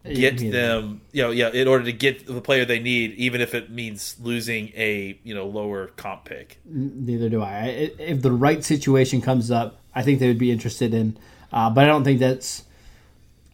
get 0.05 0.37
them 0.37 1.01
you 1.11 1.21
know 1.23 1.31
yeah 1.31 1.49
in 1.49 1.67
order 1.67 1.83
to 1.83 1.91
get 1.91 2.25
the 2.27 2.39
player 2.39 2.63
they 2.63 2.79
need 2.79 3.11
even 3.15 3.41
if 3.41 3.53
it 3.53 3.69
means 3.69 4.15
losing 4.21 4.69
a 4.75 5.19
you 5.23 5.33
know 5.35 5.45
lower 5.47 5.87
comp 5.87 6.25
pick. 6.25 6.59
Neither 6.65 7.27
do 7.29 7.41
I. 7.41 7.49
I- 7.49 7.91
If 7.99 8.21
the 8.21 8.31
right 8.31 8.63
situation 8.63 9.21
comes 9.21 9.51
up, 9.51 9.81
I 9.95 10.03
think 10.03 10.19
they 10.19 10.27
would 10.27 10.37
be 10.37 10.51
interested 10.51 10.93
in. 10.93 11.17
Uh, 11.51 11.69
but 11.69 11.83
I 11.85 11.87
don't 11.87 12.03
think 12.03 12.19
that's. 12.19 12.63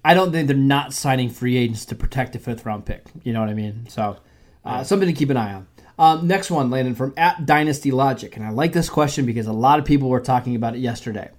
I 0.04 0.14
don't 0.14 0.32
think 0.32 0.48
they're 0.48 0.58
not 0.58 0.94
signing 0.94 1.30
free 1.30 1.58
agents 1.58 1.86
to 1.86 1.96
protect 1.96 2.36
a 2.36 2.40
fifth 2.40 2.66
round 2.66 2.86
pick. 2.86 3.06
You 3.24 3.34
know 3.34 3.40
what 3.40 3.50
I 3.50 3.54
mean? 3.54 3.88
So 3.90 4.18
uh, 4.66 4.84
something 4.84 5.08
to 5.08 5.14
keep 5.14 5.30
an 5.30 5.38
eye 5.38 5.54
on. 5.54 5.68
Um, 5.98 6.28
next 6.28 6.50
one, 6.50 6.70
Landon 6.70 6.96
from 6.96 7.14
at 7.18 7.46
Dynasty 7.46 7.92
Logic, 7.92 8.36
and 8.36 8.46
I 8.46 8.50
like 8.50 8.74
this 8.74 8.90
question 8.90 9.26
because 9.26 9.46
a 9.46 9.54
lot 9.54 9.80
of 9.80 9.86
people 9.86 10.10
were 10.10 10.20
talking 10.20 10.56
about 10.56 10.76
it 10.76 10.80
yesterday. 10.80 11.30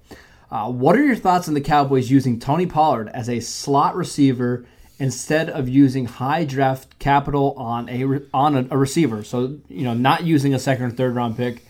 Uh, 0.50 0.70
what 0.70 0.94
are 0.96 1.04
your 1.04 1.16
thoughts 1.16 1.48
on 1.48 1.54
the 1.54 1.60
Cowboys 1.60 2.10
using 2.10 2.38
Tony 2.38 2.66
Pollard 2.66 3.08
as 3.08 3.28
a 3.28 3.40
slot 3.40 3.96
receiver 3.96 4.64
instead 5.00 5.50
of 5.50 5.68
using 5.68 6.04
high 6.06 6.44
draft 6.44 6.98
capital 7.00 7.54
on 7.58 7.88
a 7.88 8.20
on 8.32 8.56
a, 8.56 8.66
a 8.70 8.78
receiver? 8.78 9.24
So 9.24 9.58
you 9.68 9.82
know, 9.82 9.94
not 9.94 10.22
using 10.22 10.54
a 10.54 10.58
second 10.60 10.84
or 10.86 10.90
third 10.90 11.16
round 11.16 11.36
pick, 11.36 11.64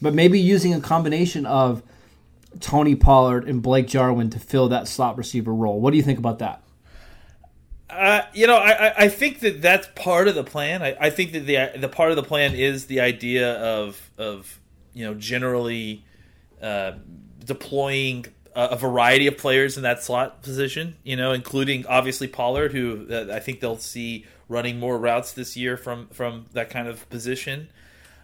but 0.00 0.14
maybe 0.14 0.40
using 0.40 0.72
a 0.72 0.80
combination 0.80 1.44
of 1.44 1.82
Tony 2.58 2.94
Pollard 2.96 3.48
and 3.48 3.62
Blake 3.62 3.86
Jarwin 3.86 4.30
to 4.30 4.38
fill 4.38 4.68
that 4.68 4.88
slot 4.88 5.16
receiver 5.16 5.54
role. 5.54 5.80
What 5.80 5.92
do 5.92 5.96
you 5.96 6.02
think 6.02 6.18
about 6.18 6.40
that? 6.40 6.62
Uh, 7.88 8.22
you 8.32 8.46
know, 8.46 8.56
I, 8.56 9.04
I- 9.04 9.08
think 9.08 9.40
that 9.40 9.60
that's 9.60 9.88
part 9.96 10.28
of 10.28 10.34
the 10.34 10.44
plan. 10.44 10.82
I, 10.82 10.96
I 11.00 11.10
think 11.10 11.32
that 11.32 11.40
the 11.40 11.78
the 11.78 11.88
part 11.88 12.10
of 12.10 12.16
the 12.16 12.22
plan 12.22 12.54
is 12.54 12.86
the 12.86 13.00
idea 13.00 13.54
of 13.54 14.00
of 14.16 14.60
you 14.94 15.04
know 15.04 15.14
generally 15.14 16.04
uh, 16.62 16.92
deploying 17.44 18.26
a, 18.54 18.62
a 18.68 18.76
variety 18.76 19.26
of 19.26 19.36
players 19.36 19.76
in 19.76 19.82
that 19.82 20.04
slot 20.04 20.42
position. 20.42 20.96
You 21.02 21.16
know, 21.16 21.32
including 21.32 21.84
obviously 21.86 22.28
Pollard, 22.28 22.72
who 22.72 23.06
uh, 23.10 23.34
I 23.34 23.40
think 23.40 23.58
they'll 23.58 23.76
see 23.78 24.24
running 24.48 24.78
more 24.78 24.96
routes 24.96 25.32
this 25.32 25.56
year 25.56 25.76
from 25.76 26.06
from 26.08 26.46
that 26.52 26.70
kind 26.70 26.86
of 26.86 27.08
position. 27.10 27.70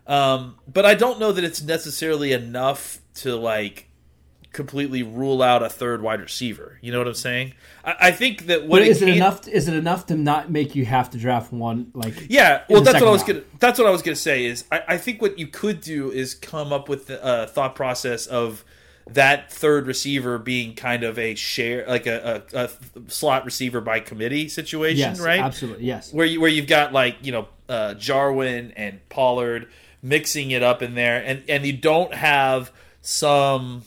Um, 0.06 0.58
but 0.72 0.86
I 0.86 0.94
don't 0.94 1.18
know 1.18 1.32
that 1.32 1.42
it's 1.42 1.60
necessarily 1.60 2.30
enough 2.32 3.00
to 3.16 3.34
like 3.34 3.88
completely 4.56 5.02
rule 5.02 5.42
out 5.42 5.62
a 5.62 5.68
third 5.68 6.00
wide 6.00 6.20
receiver. 6.20 6.78
You 6.80 6.90
know 6.90 6.98
what 6.98 7.06
I'm 7.06 7.14
saying? 7.14 7.52
I, 7.84 7.96
I 8.00 8.10
think 8.10 8.46
that 8.46 8.66
what 8.66 8.82
is 8.82 9.02
it 9.02 9.06
can- 9.06 9.14
enough? 9.14 9.46
Is 9.46 9.68
it 9.68 9.74
enough 9.74 10.06
to 10.06 10.16
not 10.16 10.50
make 10.50 10.74
you 10.74 10.86
have 10.86 11.10
to 11.10 11.18
draft 11.18 11.52
one? 11.52 11.92
Like 11.94 12.14
Yeah, 12.28 12.62
well, 12.68 12.80
that's 12.80 12.98
what 12.98 13.06
I 13.06 13.10
was 13.12 13.20
second 13.20 13.34
gonna. 13.34 13.46
That's 13.60 13.78
what 13.78 13.86
I 13.86 13.90
was 13.90 14.02
gonna 14.02 14.16
say. 14.16 14.46
Is 14.46 14.64
I, 14.72 14.82
I 14.88 14.96
think 14.96 15.22
what 15.22 15.38
you 15.38 15.46
could 15.46 15.80
do 15.82 16.10
is 16.10 16.34
come 16.34 16.72
up 16.72 16.88
with 16.88 17.10
a 17.10 17.46
thought 17.46 17.76
process 17.76 18.26
of 18.26 18.64
that 19.08 19.52
third 19.52 19.86
receiver 19.86 20.38
being 20.38 20.74
kind 20.74 21.04
of 21.04 21.16
a 21.16 21.36
share, 21.36 21.86
like 21.86 22.06
a, 22.06 22.42
a, 22.52 22.64
a 22.64 22.70
slot 23.08 23.44
receiver 23.44 23.80
by 23.80 24.00
committee 24.00 24.48
situation, 24.48 24.98
yes, 24.98 25.20
right? 25.20 25.40
absolutely, 25.40 25.84
yes. 25.84 26.12
Where 26.12 26.26
you 26.26 26.40
where 26.40 26.50
you've 26.50 26.66
got 26.66 26.92
like 26.94 27.18
you 27.22 27.30
know 27.30 27.48
uh, 27.68 27.94
Jarwin 27.94 28.72
and 28.74 29.06
Pollard 29.10 29.68
mixing 30.02 30.50
it 30.50 30.62
up 30.62 30.82
in 30.82 30.94
there, 30.94 31.22
and 31.22 31.44
and 31.46 31.64
you 31.66 31.74
don't 31.74 32.14
have 32.14 32.72
some 33.02 33.82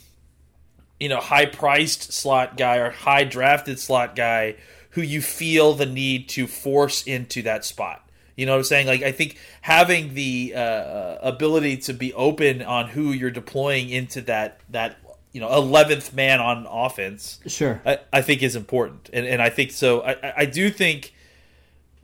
you 1.00 1.10
know 1.10 1.20
high 1.20 1.46
priced 1.46 2.12
slot 2.14 2.58
guy 2.58 2.78
or 2.78 2.90
high 2.92 3.24
drafted 3.24 3.80
slot 3.80 4.16
guy 4.16 4.56
who 4.92 5.02
you 5.02 5.22
feel 5.22 5.74
the 5.74 5.86
need 5.86 6.28
to 6.30 6.48
force 6.48 7.04
into 7.04 7.42
that 7.44 7.64
spot. 7.64 8.04
You 8.36 8.46
know 8.46 8.54
what 8.54 8.58
I'm 8.60 8.64
saying? 8.64 8.88
Like 8.88 9.02
I 9.04 9.12
think 9.12 9.38
having 9.62 10.14
the 10.14 10.54
uh, 10.56 11.18
ability 11.22 11.78
to 11.78 11.94
be 11.94 12.14
open 12.14 12.62
on 12.62 12.88
who 12.90 13.12
you're 13.12 13.32
deploying 13.32 13.90
into 13.90 14.22
that 14.22 14.60
that 14.70 14.98
you 15.34 15.42
know 15.42 15.54
eleventh 15.54 16.14
man 16.14 16.40
on 16.40 16.66
offense. 16.70 17.40
Sure. 17.48 17.82
I, 17.86 18.00
I 18.14 18.22
think 18.22 18.42
is 18.42 18.56
important, 18.56 19.10
and 19.14 19.26
and 19.28 19.42
I 19.42 19.50
think 19.50 19.72
so. 19.72 20.02
I 20.02 20.12
I- 20.12 20.34
I 20.38 20.46
do 20.46 20.70
think 20.70 21.14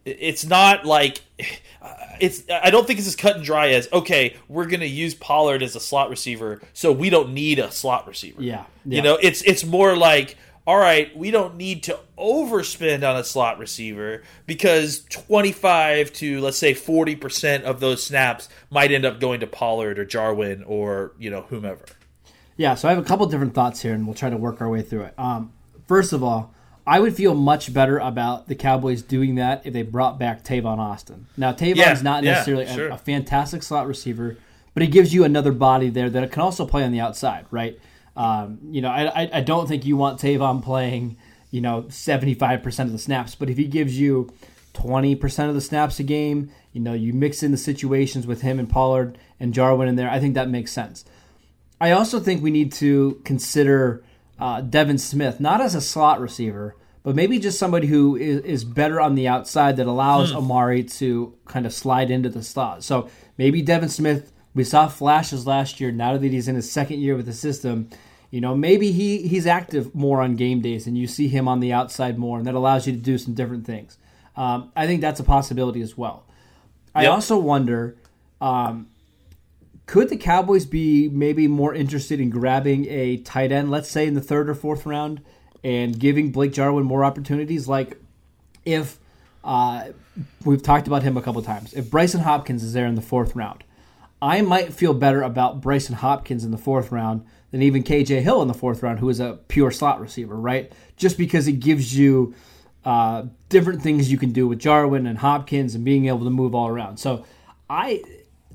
it's 0.05 0.45
not 0.45 0.85
like 0.85 1.21
it's. 2.19 2.43
I 2.49 2.69
don't 2.69 2.85
think 2.85 2.99
it's 2.99 3.07
as 3.07 3.15
cut 3.15 3.35
and 3.35 3.43
dry 3.43 3.69
as 3.69 3.89
okay, 3.91 4.35
we're 4.47 4.67
going 4.67 4.81
to 4.81 4.87
use 4.87 5.15
Pollard 5.15 5.63
as 5.63 5.75
a 5.75 5.79
slot 5.79 6.09
receiver, 6.09 6.61
so 6.73 6.91
we 6.91 7.09
don't 7.09 7.33
need 7.33 7.59
a 7.59 7.71
slot 7.71 8.07
receiver. 8.07 8.41
Yeah, 8.41 8.65
you 8.85 9.01
know, 9.01 9.17
it's 9.21 9.41
it's 9.41 9.65
more 9.65 9.95
like. 9.97 10.37
All 10.67 10.79
right, 10.79 11.15
we 11.15 11.29
don't 11.29 11.57
need 11.57 11.83
to 11.83 11.99
overspend 12.17 13.07
on 13.07 13.17
a 13.17 13.23
slot 13.23 13.59
receiver 13.59 14.23
because 14.47 15.05
25 15.11 16.11
to 16.13 16.41
let's 16.41 16.57
say 16.57 16.73
40% 16.73 17.61
of 17.61 17.79
those 17.79 18.03
snaps 18.03 18.49
might 18.71 18.91
end 18.91 19.05
up 19.05 19.19
going 19.19 19.41
to 19.41 19.45
Pollard 19.45 19.99
or 19.99 20.05
Jarwin 20.05 20.63
or, 20.63 21.11
you 21.19 21.29
know, 21.29 21.41
whomever. 21.43 21.85
Yeah, 22.57 22.73
so 22.73 22.87
I 22.87 22.93
have 22.93 22.99
a 22.99 23.07
couple 23.07 23.27
different 23.27 23.53
thoughts 23.53 23.83
here, 23.83 23.93
and 23.93 24.07
we'll 24.07 24.15
try 24.15 24.31
to 24.31 24.37
work 24.37 24.59
our 24.59 24.67
way 24.67 24.81
through 24.81 25.03
it. 25.03 25.13
Um, 25.19 25.53
first 25.87 26.13
of 26.13 26.23
all, 26.23 26.54
I 26.87 26.99
would 26.99 27.15
feel 27.15 27.33
much 27.33 27.73
better 27.73 27.97
about 27.97 28.47
the 28.47 28.55
Cowboys 28.55 29.01
doing 29.01 29.35
that 29.35 29.65
if 29.65 29.73
they 29.73 29.81
brought 29.81 30.19
back 30.19 30.43
Tavon 30.43 30.77
Austin. 30.77 31.25
Now, 31.35 31.51
Tavon's 31.51 31.77
Yeah, 31.77 31.99
not 32.03 32.23
yeah, 32.23 32.31
necessarily 32.33 32.67
sure. 32.67 32.89
a, 32.89 32.93
a 32.93 32.97
fantastic 32.97 33.63
slot 33.63 33.87
receiver, 33.87 34.37
but 34.73 34.83
he 34.83 34.89
gives 34.89 35.13
you 35.13 35.23
another 35.23 35.51
body 35.51 35.89
there 35.89 36.09
that 36.09 36.31
can 36.31 36.41
also 36.41 36.65
play 36.65 36.83
on 36.83 36.91
the 36.91 36.99
outside, 36.99 37.45
right? 37.49 37.79
Um, 38.15 38.59
you 38.69 38.81
know, 38.81 38.89
I, 38.89 39.23
I, 39.23 39.29
I 39.33 39.41
don't 39.41 39.67
think 39.67 39.85
you 39.85 39.97
want 39.97 40.19
Tavon 40.21 40.63
playing, 40.63 41.17
you 41.49 41.59
know, 41.61 41.83
75% 41.83 42.79
of 42.79 42.91
the 42.91 42.97
snaps, 42.99 43.33
but 43.35 43.49
if 43.49 43.57
he 43.57 43.65
gives 43.65 43.99
you 43.99 44.31
20% 44.75 45.49
of 45.49 45.55
the 45.55 45.61
snaps 45.61 45.99
a 45.99 46.03
game, 46.03 46.51
you 46.71 46.81
know, 46.81 46.93
you 46.93 47.13
mix 47.13 47.41
in 47.41 47.51
the 47.51 47.57
situations 47.57 48.27
with 48.27 48.41
him 48.41 48.59
and 48.59 48.69
Pollard 48.69 49.17
and 49.39 49.53
Jarwin 49.53 49.87
in 49.87 49.95
there, 49.95 50.09
I 50.09 50.19
think 50.19 50.35
that 50.35 50.49
makes 50.49 50.71
sense. 50.71 51.03
I 51.81 51.91
also 51.91 52.19
think 52.19 52.43
we 52.43 52.51
need 52.51 52.71
to 52.73 53.21
consider 53.25 54.03
uh, 54.39 54.61
Devin 54.61 54.97
Smith, 54.97 55.39
not 55.39 55.61
as 55.61 55.75
a 55.75 55.81
slot 55.81 56.19
receiver, 56.19 56.75
but 57.03 57.15
maybe 57.15 57.37
just 57.39 57.59
somebody 57.59 57.87
who 57.87 58.15
is, 58.15 58.41
is 58.41 58.63
better 58.63 58.99
on 58.99 59.15
the 59.15 59.27
outside 59.27 59.77
that 59.77 59.85
allows 59.85 60.33
Amari 60.33 60.83
to 60.83 61.35
kind 61.45 61.65
of 61.65 61.73
slide 61.73 62.09
into 62.09 62.29
the 62.29 62.41
slot. 62.41 62.83
So 62.83 63.09
maybe 63.37 63.61
Devin 63.61 63.89
Smith, 63.89 64.33
we 64.53 64.63
saw 64.63 64.87
flashes 64.87 65.45
last 65.45 65.79
year. 65.79 65.91
Now 65.91 66.17
that 66.17 66.31
he's 66.31 66.47
in 66.47 66.55
his 66.55 66.71
second 66.71 66.99
year 66.99 67.15
with 67.15 67.27
the 67.27 67.33
system, 67.33 67.89
you 68.31 68.41
know, 68.41 68.55
maybe 68.55 68.91
he, 68.91 69.27
he's 69.27 69.45
active 69.45 69.93
more 69.93 70.21
on 70.21 70.35
game 70.35 70.61
days 70.61 70.87
and 70.87 70.97
you 70.97 71.07
see 71.07 71.27
him 71.27 71.47
on 71.47 71.59
the 71.59 71.71
outside 71.71 72.17
more, 72.17 72.39
and 72.39 72.47
that 72.47 72.55
allows 72.55 72.87
you 72.87 72.93
to 72.93 72.99
do 72.99 73.17
some 73.17 73.33
different 73.33 73.65
things. 73.65 73.97
Um, 74.35 74.71
I 74.75 74.87
think 74.87 75.01
that's 75.01 75.19
a 75.19 75.23
possibility 75.23 75.81
as 75.81 75.97
well. 75.97 76.25
I 76.93 77.05
also 77.07 77.37
wonder 77.37 77.97
could 79.85 80.09
the 80.09 80.17
Cowboys 80.17 80.65
be 80.65 81.09
maybe 81.09 81.47
more 81.47 81.73
interested 81.73 82.19
in 82.19 82.29
grabbing 82.29 82.87
a 82.89 83.17
tight 83.17 83.51
end, 83.51 83.69
let's 83.69 83.89
say 83.89 84.07
in 84.07 84.13
the 84.13 84.21
third 84.21 84.49
or 84.49 84.55
fourth 84.55 84.85
round, 84.85 85.21
and 85.63 85.99
giving 85.99 86.31
Blake 86.31 86.53
Jarwin 86.53 86.85
more 86.85 87.03
opportunities? 87.03 87.67
Like 87.67 87.97
if 88.65 88.99
uh, 89.43 89.89
we've 90.43 90.63
talked 90.63 90.87
about 90.87 91.03
him 91.03 91.17
a 91.17 91.21
couple 91.21 91.41
times, 91.43 91.73
if 91.73 91.85
Brycen 91.85 92.21
Hopkins 92.21 92.63
is 92.63 92.73
there 92.73 92.87
in 92.87 92.95
the 92.95 93.01
fourth 93.01 93.35
round, 93.35 93.63
I 94.21 94.41
might 94.41 94.73
feel 94.73 94.93
better 94.93 95.21
about 95.21 95.61
Brycen 95.61 95.93
Hopkins 95.93 96.43
in 96.43 96.51
the 96.51 96.57
fourth 96.57 96.91
round 96.91 97.25
than 97.51 97.61
even 97.61 97.83
KJ 97.83 98.21
Hill 98.21 98.41
in 98.41 98.47
the 98.47 98.53
fourth 98.53 98.81
round, 98.81 98.99
who 98.99 99.09
is 99.09 99.19
a 99.19 99.39
pure 99.47 99.69
slot 99.69 100.01
receiver, 100.01 100.35
right? 100.35 100.71
Just 100.97 101.17
because 101.17 101.47
it 101.47 101.59
gives 101.59 101.95
you 101.95 102.33
uh, 102.85 103.25
different 103.49 103.81
things 103.81 104.11
you 104.11 104.17
can 104.17 104.31
do 104.31 104.47
with 104.47 104.59
Jarwin 104.59 105.05
and 105.05 105.19
Hopkins 105.19 105.75
and 105.75 105.85
being 105.85 106.07
able 106.07 106.23
to 106.23 106.29
move 106.29 106.55
all 106.55 106.67
around. 106.67 106.97
So 106.97 107.25
I 107.69 108.01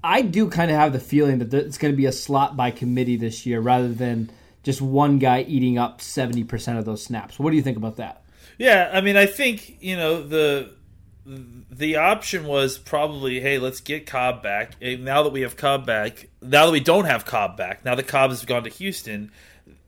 I 0.02 0.22
do 0.22 0.48
kind 0.48 0.70
of 0.70 0.76
have 0.76 0.92
the 0.92 1.00
feeling 1.00 1.38
that 1.38 1.52
it's 1.52 1.78
going 1.78 1.92
to 1.92 1.96
be 1.96 2.06
a 2.06 2.12
slot 2.12 2.56
by 2.56 2.70
committee 2.70 3.16
this 3.16 3.44
year 3.46 3.60
rather 3.60 3.92
than 3.92 4.30
just 4.62 4.80
one 4.80 5.18
guy 5.18 5.42
eating 5.42 5.78
up 5.78 6.00
70% 6.00 6.78
of 6.78 6.84
those 6.84 7.02
snaps. 7.02 7.38
What 7.38 7.50
do 7.50 7.56
you 7.56 7.62
think 7.62 7.76
about 7.76 7.96
that? 7.96 8.22
Yeah, 8.58 8.90
I 8.92 9.00
mean, 9.00 9.16
I 9.16 9.26
think 9.26 9.78
you 9.80 9.96
know 9.96 10.22
the 10.22 10.70
the 11.24 11.96
option 11.96 12.44
was 12.44 12.76
probably, 12.76 13.40
hey, 13.40 13.58
let's 13.58 13.80
get 13.80 14.06
Cobb 14.06 14.42
back. 14.42 14.72
And 14.80 15.04
now 15.04 15.22
that 15.22 15.32
we 15.32 15.42
have 15.42 15.56
Cobb 15.56 15.86
back, 15.86 16.28
now 16.42 16.66
that 16.66 16.72
we 16.72 16.80
don't 16.80 17.04
have 17.04 17.24
Cobb 17.24 17.56
back, 17.56 17.84
now 17.84 17.94
that 17.94 18.06
Cobb 18.06 18.30
has 18.30 18.44
gone 18.44 18.64
to 18.64 18.70
Houston, 18.70 19.30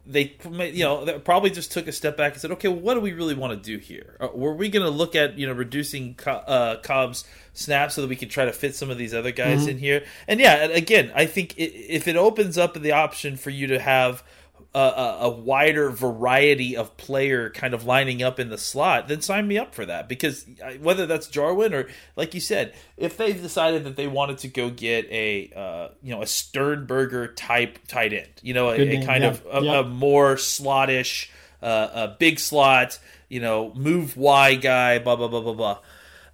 they 0.06 0.36
you 0.72 0.84
know 0.84 1.18
probably 1.20 1.50
just 1.50 1.70
took 1.72 1.86
a 1.86 1.92
step 1.92 2.16
back 2.16 2.32
and 2.32 2.40
said, 2.40 2.50
okay, 2.52 2.68
well, 2.68 2.80
what 2.80 2.94
do 2.94 3.00
we 3.00 3.12
really 3.12 3.34
want 3.34 3.52
to 3.52 3.56
do 3.56 3.78
here? 3.78 4.16
Were 4.34 4.54
we 4.54 4.68
going 4.68 4.84
to 4.84 4.90
look 4.90 5.14
at 5.14 5.38
you 5.38 5.46
know 5.46 5.52
reducing 5.52 6.18
uh, 6.26 6.76
Cobb's 6.82 7.24
snaps 7.52 7.94
so 7.94 8.00
that 8.02 8.08
we 8.08 8.16
could 8.16 8.30
try 8.30 8.44
to 8.44 8.52
fit 8.52 8.74
some 8.74 8.90
of 8.90 8.98
these 8.98 9.14
other 9.14 9.32
guys 9.32 9.66
in 9.66 9.78
here? 9.78 10.04
And 10.28 10.40
yeah, 10.40 10.64
again, 10.64 11.12
I 11.14 11.26
think 11.26 11.54
if 11.58 12.08
it 12.08 12.16
opens 12.16 12.58
up 12.58 12.74
the 12.80 12.92
option 12.92 13.36
for 13.36 13.50
you 13.50 13.66
to 13.68 13.78
have 13.78 14.22
a, 14.74 14.78
a, 14.78 15.18
a 15.22 15.28
wider 15.28 15.90
variety 15.90 16.74
of 16.78 16.96
player 16.96 17.50
kind 17.50 17.74
of 17.74 17.84
lining 17.84 18.22
up 18.22 18.40
in 18.40 18.48
the 18.48 18.56
slot, 18.56 19.06
then 19.06 19.20
sign 19.20 19.46
me 19.46 19.58
up 19.58 19.74
for 19.74 19.84
that. 19.84 20.08
Because 20.08 20.46
I- 20.64 20.78
whether 20.78 21.04
that's 21.04 21.26
Jarwin 21.26 21.74
or, 21.74 21.88
like 22.16 22.32
you 22.32 22.40
said, 22.40 22.72
if 22.96 23.18
they've 23.18 23.38
decided 23.40 23.84
that 23.84 23.96
they 23.96 24.06
wanted 24.06 24.38
to 24.38 24.48
go 24.48 24.70
get 24.70 25.06
a 25.10 25.52
uh, 25.54 25.88
you 26.02 26.14
know 26.14 26.22
a 26.22 26.26
Sternberger 26.26 27.28
type 27.34 27.80
tight 27.86 28.14
end, 28.14 28.30
you 28.42 28.54
know, 28.54 28.70
a, 28.70 28.80
a 28.80 29.04
kind 29.04 29.24
yeah. 29.24 29.30
of 29.30 29.46
a, 29.52 29.62
Yeah. 29.62 29.80
a 29.80 29.82
more 29.82 30.36
slottish, 30.36 31.28
uh, 31.60 31.88
a 31.92 32.16
big 32.18 32.38
slot, 32.38 32.98
you 33.28 33.40
know, 33.40 33.74
move 33.74 34.16
Y 34.16 34.54
guy, 34.54 34.98
blah 35.00 35.16
blah 35.16 35.28
blah 35.28 35.42
blah 35.42 35.52
blah. 35.54 35.78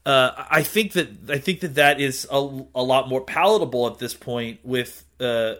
Uh, 0.08 0.46
I 0.50 0.62
think 0.62 0.92
that 0.94 1.08
I 1.28 1.36
think 1.36 1.60
that 1.60 1.74
that 1.74 2.00
is 2.00 2.26
a, 2.30 2.36
a 2.74 2.82
lot 2.82 3.10
more 3.10 3.20
palatable 3.20 3.86
at 3.88 3.98
this 3.98 4.14
point 4.14 4.58
with 4.64 5.04
uh, 5.20 5.56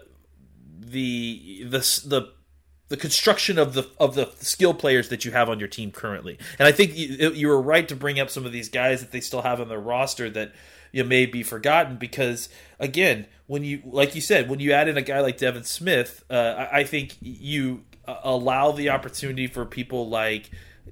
the 0.79 1.65
the 1.65 1.79
the 2.07 2.29
the 2.87 2.97
construction 2.97 3.59
of 3.59 3.75
the 3.75 3.87
of 3.99 4.15
the 4.15 4.31
skill 4.39 4.73
players 4.73 5.09
that 5.09 5.23
you 5.23 5.29
have 5.33 5.49
on 5.49 5.59
your 5.59 5.67
team 5.67 5.91
currently. 5.91 6.39
And 6.57 6.67
I 6.67 6.71
think 6.71 6.97
you, 6.97 7.31
you 7.31 7.47
were 7.47 7.61
right 7.61 7.87
to 7.89 7.95
bring 7.95 8.19
up 8.19 8.31
some 8.31 8.43
of 8.43 8.51
these 8.51 8.69
guys 8.69 9.01
that 9.01 9.11
they 9.11 9.21
still 9.21 9.43
have 9.43 9.61
on 9.61 9.69
their 9.69 9.79
roster 9.79 10.31
that 10.31 10.51
you 10.91 11.03
may 11.03 11.27
be 11.27 11.43
forgotten 11.43 11.97
because 11.97 12.49
again, 12.79 13.27
when 13.45 13.63
you 13.63 13.83
like 13.85 14.15
you 14.15 14.21
said, 14.21 14.49
when 14.49 14.59
you 14.59 14.71
add 14.71 14.87
in 14.87 14.97
a 14.97 15.03
guy 15.03 15.19
like 15.19 15.37
Devin 15.37 15.63
Smith, 15.63 16.25
uh, 16.31 16.67
I, 16.71 16.79
I 16.79 16.83
think 16.85 17.17
you 17.21 17.83
uh, 18.07 18.15
allow 18.23 18.71
the 18.71 18.89
opportunity 18.89 19.45
for 19.45 19.63
people 19.63 20.09
like. 20.09 20.49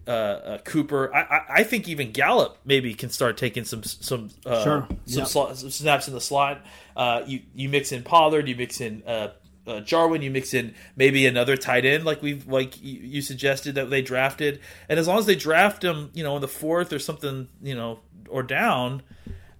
Uh, 0.07 0.11
uh, 0.11 0.57
Cooper, 0.59 1.13
I, 1.13 1.19
I, 1.19 1.41
I 1.49 1.63
think 1.63 1.89
even 1.89 2.11
Gallup 2.13 2.57
maybe 2.63 2.93
can 2.93 3.09
start 3.09 3.35
taking 3.35 3.65
some 3.65 3.83
some 3.83 4.29
uh, 4.45 4.63
Sure. 4.63 4.87
some, 5.05 5.25
slot, 5.25 5.57
some 5.57 5.69
snaps 5.69 6.07
in 6.07 6.13
the 6.13 6.21
slot. 6.21 6.61
Uh, 6.95 7.23
you 7.27 7.41
you 7.53 7.67
mix 7.67 7.91
in 7.91 8.03
Pollard, 8.03 8.47
you 8.47 8.55
mix 8.55 8.79
in 8.79 9.03
uh, 9.05 9.31
uh, 9.67 9.81
Jarwin, 9.81 10.21
you 10.21 10.31
mix 10.31 10.53
in 10.53 10.73
maybe 10.95 11.25
another 11.27 11.57
tight 11.57 11.83
end 11.83 12.05
like 12.05 12.21
we've 12.21 12.47
like 12.47 12.81
you, 12.81 13.21
suggested 13.21 13.75
that 13.75 13.89
they 13.89 14.01
drafted, 14.01 14.61
and 14.87 14.97
as 14.97 15.07
long 15.07 15.19
as 15.19 15.25
they 15.25 15.35
draft 15.35 15.83
him, 15.83 16.09
you 16.13 16.23
know, 16.23 16.35
in 16.35 16.41
the 16.41 16.47
fourth 16.47 16.93
or 16.93 16.99
something, 16.99 17.49
you 17.61 17.75
know, 17.75 17.99
or 18.29 18.43
down, 18.43 19.03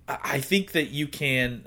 I, 0.07 0.17
I 0.23 0.39
think 0.39 0.71
that 0.71 0.91
you 0.91 1.07
can. 1.07 1.65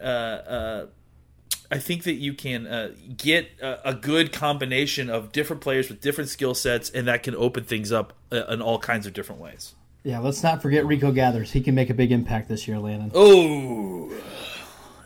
I 1.71 1.79
think 1.79 2.03
that 2.05 2.15
you 2.15 2.35
can 2.35 2.67
uh, 2.67 2.91
get 3.17 3.49
a, 3.63 3.91
a 3.91 3.95
good 3.95 4.33
combination 4.33 5.09
of 5.09 5.31
different 5.33 5.63
players 5.63 5.89
with 5.89 6.01
different 6.01 6.29
skill 6.31 6.55
sets, 6.55 6.91
and 6.91 7.07
that 7.07 7.23
can 7.23 7.35
open 7.37 7.65
things 7.65 7.93
up 7.93 8.13
uh, 8.33 8.45
in 8.47 8.61
all 8.61 8.79
kinds 8.79 9.07
of 9.07 9.13
different 9.13 9.41
ways. 9.41 9.75
Yeah, 10.03 10.19
let's 10.19 10.43
not 10.43 10.63
forget 10.63 10.85
Rico 10.87 11.13
Gathers. 11.13 11.53
He 11.53 11.61
can 11.61 11.75
make 11.75 11.91
a 11.91 11.95
big 11.95 12.11
impact 12.11 12.49
this 12.49 12.67
year, 12.67 12.79
Landon. 12.79 13.11
Oh, 13.15 14.11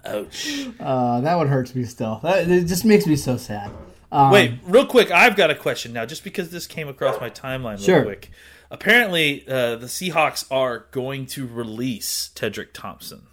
ouch! 0.05 0.67
Uh, 0.81 1.21
that 1.21 1.35
one 1.35 1.49
hurts 1.49 1.75
me 1.75 1.85
still. 1.85 2.21
That, 2.23 2.49
it 2.49 2.65
just 2.65 2.85
makes 2.85 3.07
me 3.07 3.17
so 3.17 3.37
sad. 3.37 3.71
Um, 4.13 4.31
Wait, 4.31 4.55
real 4.65 4.87
quick, 4.87 5.11
I've 5.11 5.35
got 5.35 5.51
a 5.51 5.55
question 5.57 5.93
now, 5.93 6.07
just 6.07 6.23
because 6.23 6.51
this 6.51 6.67
came 6.69 6.89
across 6.89 7.21
my 7.21 7.31
timeline 7.31 7.79
real 7.79 7.85
Sure. 7.85 8.05
quick. 8.05 8.31
Apparently, 8.71 9.45
uh, 9.49 9.77
the 9.77 9.87
Seahawks 9.87 10.47
are 10.51 10.87
going 10.93 11.27
to 11.27 11.47
release 11.47 12.31
Tedric 12.35 12.69
Thompson. 12.73 13.27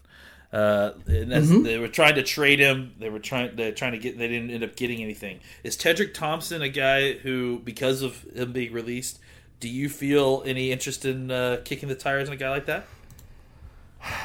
Uh, 0.53 0.91
and 1.07 1.31
Mm-hmm. 1.31 1.63
They 1.63 1.77
were 1.77 1.87
trying 1.87 2.15
to 2.15 2.23
trade 2.23 2.59
him. 2.59 2.93
They 2.99 3.09
were 3.09 3.19
trying. 3.19 3.55
They're 3.55 3.71
trying 3.71 3.93
to 3.93 3.97
get. 3.97 4.17
They 4.17 4.27
didn't 4.27 4.51
end 4.51 4.63
up 4.63 4.75
getting 4.75 5.01
anything. 5.01 5.39
Is 5.63 5.77
Tedric 5.77 6.13
Thompson 6.13 6.61
a 6.61 6.69
guy 6.69 7.13
who, 7.13 7.59
because 7.63 8.01
of 8.01 8.23
him 8.35 8.51
being 8.51 8.73
released, 8.73 9.19
do 9.61 9.69
you 9.69 9.87
feel 9.87 10.43
any 10.45 10.71
interest 10.71 11.05
in 11.05 11.31
uh, 11.31 11.61
kicking 11.63 11.87
the 11.87 11.95
tires 11.95 12.27
on 12.27 12.33
a 12.33 12.37
guy 12.37 12.49
like 12.49 12.65
that? 12.65 12.85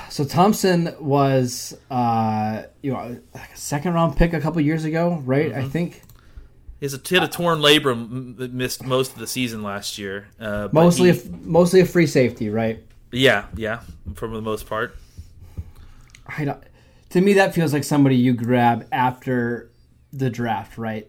So 0.08 0.24
Thompson 0.24 0.94
was, 0.98 1.76
uh, 1.90 2.62
you 2.82 2.92
know, 2.92 3.20
a 3.34 3.40
second 3.56 3.92
round 3.94 4.16
pick 4.16 4.32
a 4.32 4.40
couple 4.40 4.60
years 4.62 4.84
ago, 4.84 5.22
right? 5.24 5.50
Mm-hmm. 5.52 5.60
I 5.60 5.68
think 5.68 6.00
He 6.80 6.86
has 6.86 6.94
a, 6.94 7.00
had 7.14 7.22
a 7.22 7.28
torn 7.28 7.58
labrum, 7.60 8.38
missed 8.52 8.84
most 8.84 9.12
of 9.12 9.18
the 9.18 9.26
season 9.26 9.62
last 9.62 9.98
year. 9.98 10.28
Uh, 10.40 10.68
mostly, 10.72 11.12
he- 11.12 11.28
a, 11.28 11.30
mostly 11.42 11.80
a 11.80 11.84
free 11.86 12.06
safety, 12.06 12.48
right? 12.48 12.82
yeah, 13.12 13.46
yeah, 13.54 13.80
for 14.14 14.28
the 14.28 14.40
most 14.42 14.66
part. 14.66 14.96
I 16.28 16.44
don't, 16.44 16.62
to 17.10 17.20
me, 17.20 17.34
that 17.34 17.54
feels 17.54 17.72
like 17.72 17.84
somebody 17.84 18.16
you 18.16 18.32
grab 18.32 18.86
after 18.92 19.70
the 20.12 20.30
draft, 20.30 20.78
right? 20.78 21.08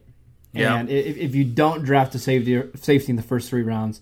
Yeah. 0.53 0.77
And 0.77 0.89
if, 0.89 1.17
if 1.17 1.35
you 1.35 1.43
don't 1.43 1.83
draft 1.83 2.15
a 2.15 2.19
safety 2.19 2.61
safety 2.75 3.11
in 3.11 3.15
the 3.15 3.21
first 3.21 3.49
three 3.49 3.63
rounds, 3.63 4.01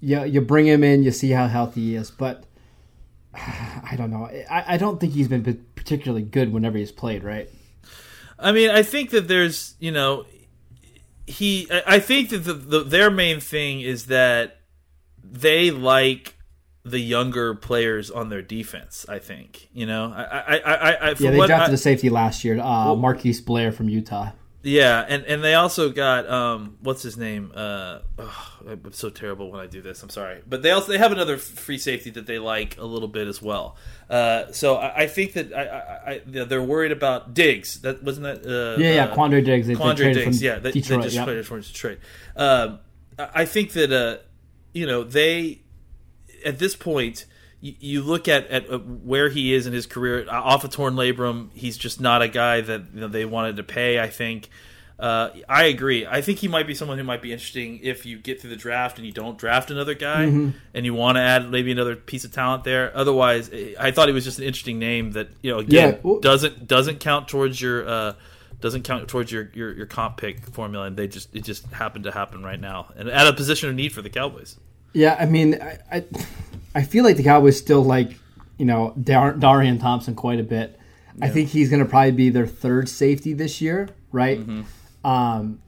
you 0.00 0.22
you 0.24 0.40
bring 0.40 0.66
him 0.66 0.84
in, 0.84 1.02
you 1.02 1.10
see 1.10 1.30
how 1.30 1.46
healthy 1.46 1.80
he 1.80 1.96
is, 1.96 2.10
but 2.10 2.44
I 3.34 3.94
don't 3.96 4.10
know. 4.10 4.28
I, 4.50 4.74
I 4.74 4.76
don't 4.76 5.00
think 5.00 5.12
he's 5.12 5.28
been 5.28 5.64
particularly 5.74 6.22
good 6.22 6.52
whenever 6.52 6.78
he's 6.78 6.92
played, 6.92 7.24
right? 7.24 7.48
I 8.38 8.52
mean, 8.52 8.70
I 8.70 8.82
think 8.82 9.10
that 9.10 9.28
there's, 9.28 9.74
you 9.78 9.92
know, 9.92 10.26
he. 11.26 11.68
I 11.86 11.98
think 12.00 12.30
that 12.30 12.38
the, 12.38 12.54
the 12.54 12.80
their 12.80 13.10
main 13.10 13.40
thing 13.40 13.80
is 13.80 14.06
that 14.06 14.60
they 15.22 15.70
like 15.70 16.33
the 16.84 16.98
younger 16.98 17.54
players 17.54 18.10
on 18.10 18.28
their 18.28 18.42
defense. 18.42 19.06
I 19.08 19.18
think 19.18 19.68
you 19.72 19.86
know. 19.86 20.12
I 20.14 20.22
I 20.22 20.56
I, 20.56 20.92
I 20.92 21.14
yeah, 21.18 21.30
they 21.30 21.46
drafted 21.46 21.70
I, 21.70 21.72
a 21.72 21.76
safety 21.78 22.10
last 22.10 22.44
year, 22.44 22.58
uh, 22.58 22.86
well, 22.86 22.96
Marquise 22.96 23.40
Blair 23.40 23.72
from 23.72 23.88
Utah. 23.88 24.30
Yeah, 24.66 25.04
and, 25.06 25.24
and 25.24 25.44
they 25.44 25.54
also 25.54 25.90
got 25.90 26.28
um 26.28 26.78
what's 26.80 27.02
his 27.02 27.18
name? 27.18 27.52
Uh, 27.54 27.98
oh, 28.18 28.52
I'm 28.66 28.92
so 28.92 29.10
terrible 29.10 29.50
when 29.50 29.60
I 29.60 29.66
do 29.66 29.82
this. 29.82 30.02
I'm 30.02 30.08
sorry, 30.08 30.42
but 30.46 30.62
they 30.62 30.70
also 30.70 30.92
they 30.92 30.98
have 30.98 31.12
another 31.12 31.36
free 31.36 31.76
safety 31.76 32.10
that 32.10 32.26
they 32.26 32.38
like 32.38 32.78
a 32.78 32.84
little 32.84 33.08
bit 33.08 33.28
as 33.28 33.42
well. 33.42 33.76
Uh, 34.08 34.52
so 34.52 34.76
I, 34.76 35.02
I 35.02 35.06
think 35.06 35.34
that 35.34 35.52
I, 35.52 35.62
I, 35.62 36.12
I, 36.12 36.44
they're 36.44 36.62
worried 36.62 36.92
about 36.92 37.34
Diggs. 37.34 37.82
That 37.82 38.02
wasn't 38.02 38.24
that. 38.24 38.46
Uh, 38.46 38.80
yeah, 38.80 38.94
yeah, 38.94 39.04
uh, 39.04 39.14
Quandre 39.14 39.44
Diggs. 39.44 39.66
They, 39.66 39.74
Quandre 39.74 40.14
Diggs. 40.14 40.42
Yeah, 40.42 40.58
they, 40.58 40.72
Detroit, 40.72 41.00
they 41.00 41.06
just 41.06 41.16
yep. 41.16 41.26
traded 41.26 41.46
from 41.46 41.60
Detroit. 41.60 41.98
Um, 42.34 42.78
I 43.18 43.44
think 43.44 43.72
that 43.72 43.92
uh, 43.92 44.22
you 44.72 44.86
know 44.86 45.04
they 45.04 45.60
at 46.44 46.58
this 46.58 46.76
point 46.76 47.26
you, 47.60 48.02
look 48.02 48.28
at, 48.28 48.46
at 48.48 48.70
uh, 48.70 48.78
where 48.78 49.30
he 49.30 49.54
is 49.54 49.66
in 49.66 49.72
his 49.72 49.86
career 49.86 50.26
off 50.28 50.64
a 50.64 50.66
of 50.66 50.72
torn 50.72 50.96
labrum. 50.96 51.48
He's 51.54 51.78
just 51.78 51.98
not 51.98 52.20
a 52.20 52.28
guy 52.28 52.60
that 52.60 52.82
you 52.92 53.00
know, 53.00 53.08
they 53.08 53.24
wanted 53.24 53.56
to 53.56 53.62
pay. 53.62 53.98
I 53.98 54.08
think. 54.08 54.48
Uh, 54.96 55.30
I 55.48 55.64
agree. 55.64 56.06
I 56.06 56.20
think 56.20 56.38
he 56.38 56.46
might 56.46 56.68
be 56.68 56.74
someone 56.74 56.98
who 56.98 57.04
might 57.04 57.20
be 57.20 57.32
interesting 57.32 57.80
if 57.82 58.06
you 58.06 58.16
get 58.16 58.40
through 58.40 58.50
the 58.50 58.56
draft 58.56 58.96
and 58.96 59.04
you 59.04 59.12
don't 59.12 59.36
draft 59.36 59.72
another 59.72 59.94
guy 59.94 60.26
mm-hmm. 60.26 60.50
and 60.72 60.86
you 60.86 60.94
want 60.94 61.16
to 61.16 61.20
add 61.20 61.50
maybe 61.50 61.72
another 61.72 61.96
piece 61.96 62.24
of 62.24 62.32
talent 62.32 62.62
there. 62.62 62.96
Otherwise, 62.96 63.50
I 63.80 63.90
thought 63.90 64.06
he 64.06 64.14
was 64.14 64.22
just 64.22 64.38
an 64.38 64.44
interesting 64.44 64.78
name 64.78 65.12
that 65.12 65.30
you 65.42 65.50
know 65.50 65.58
again 65.58 65.98
yeah. 66.04 66.12
doesn't 66.20 66.68
doesn't 66.68 67.00
count 67.00 67.26
towards 67.26 67.60
your 67.60 67.88
uh, 67.88 68.12
doesn't 68.60 68.82
count 68.82 69.08
towards 69.08 69.30
your, 69.32 69.50
your, 69.52 69.74
your 69.74 69.86
comp 69.86 70.16
pick 70.16 70.46
formula. 70.52 70.86
And 70.86 70.96
they 70.96 71.08
just 71.08 71.34
it 71.34 71.44
just 71.44 71.66
happened 71.66 72.04
to 72.04 72.12
happen 72.12 72.42
right 72.42 72.60
now 72.60 72.92
and 72.96 73.08
at 73.08 73.26
a 73.26 73.32
position 73.32 73.68
of 73.68 73.74
need 73.74 73.92
for 73.92 74.00
the 74.02 74.10
Cowboys. 74.10 74.58
Yeah, 74.94 75.16
I 75.18 75.26
mean, 75.26 75.60
I, 75.60 75.78
I 75.92 76.04
I 76.74 76.82
feel 76.82 77.04
like 77.04 77.16
the 77.16 77.22
Cowboys 77.22 77.58
still 77.58 77.82
like 77.82 78.12
you 78.56 78.64
know 78.64 78.94
Dar- 79.00 79.34
Darian 79.34 79.78
Thompson 79.78 80.14
quite 80.14 80.40
a 80.40 80.44
bit. 80.44 80.78
Yeah. 81.16 81.26
I 81.26 81.28
think 81.28 81.50
he's 81.50 81.68
going 81.68 81.82
to 81.82 81.88
probably 81.88 82.12
be 82.12 82.30
their 82.30 82.46
third 82.46 82.88
safety 82.88 83.34
this 83.34 83.60
year, 83.60 83.88
right? 84.10 84.40
Mm-hmm. 84.40 85.06
Um, 85.06 85.60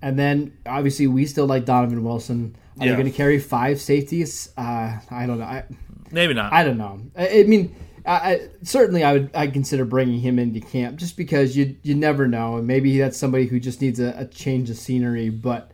and 0.00 0.18
then 0.18 0.56
obviously 0.66 1.06
we 1.06 1.26
still 1.26 1.46
like 1.46 1.64
Donovan 1.64 2.04
Wilson. 2.04 2.56
Are 2.78 2.86
yeah. 2.86 2.92
they 2.92 2.96
going 2.96 3.10
to 3.10 3.16
carry 3.16 3.38
five 3.38 3.80
safeties? 3.80 4.50
Uh, 4.56 4.98
I 5.10 5.26
don't 5.26 5.38
know. 5.38 5.44
I, 5.44 5.64
Maybe 6.10 6.34
not. 6.34 6.52
I 6.52 6.64
don't 6.64 6.78
know. 6.78 7.00
I, 7.16 7.40
I 7.40 7.42
mean, 7.44 7.74
I, 8.06 8.48
certainly 8.62 9.02
I 9.02 9.14
would 9.14 9.30
I 9.34 9.46
consider 9.46 9.84
bringing 9.84 10.20
him 10.20 10.38
into 10.38 10.60
camp 10.60 10.98
just 10.98 11.16
because 11.16 11.56
you 11.56 11.76
you 11.82 11.94
never 11.94 12.28
know, 12.28 12.56
and 12.56 12.66
maybe 12.66 12.98
that's 12.98 13.16
somebody 13.16 13.46
who 13.46 13.58
just 13.58 13.80
needs 13.80 13.98
a, 13.98 14.14
a 14.16 14.26
change 14.26 14.68
of 14.70 14.76
scenery. 14.76 15.30
But 15.30 15.70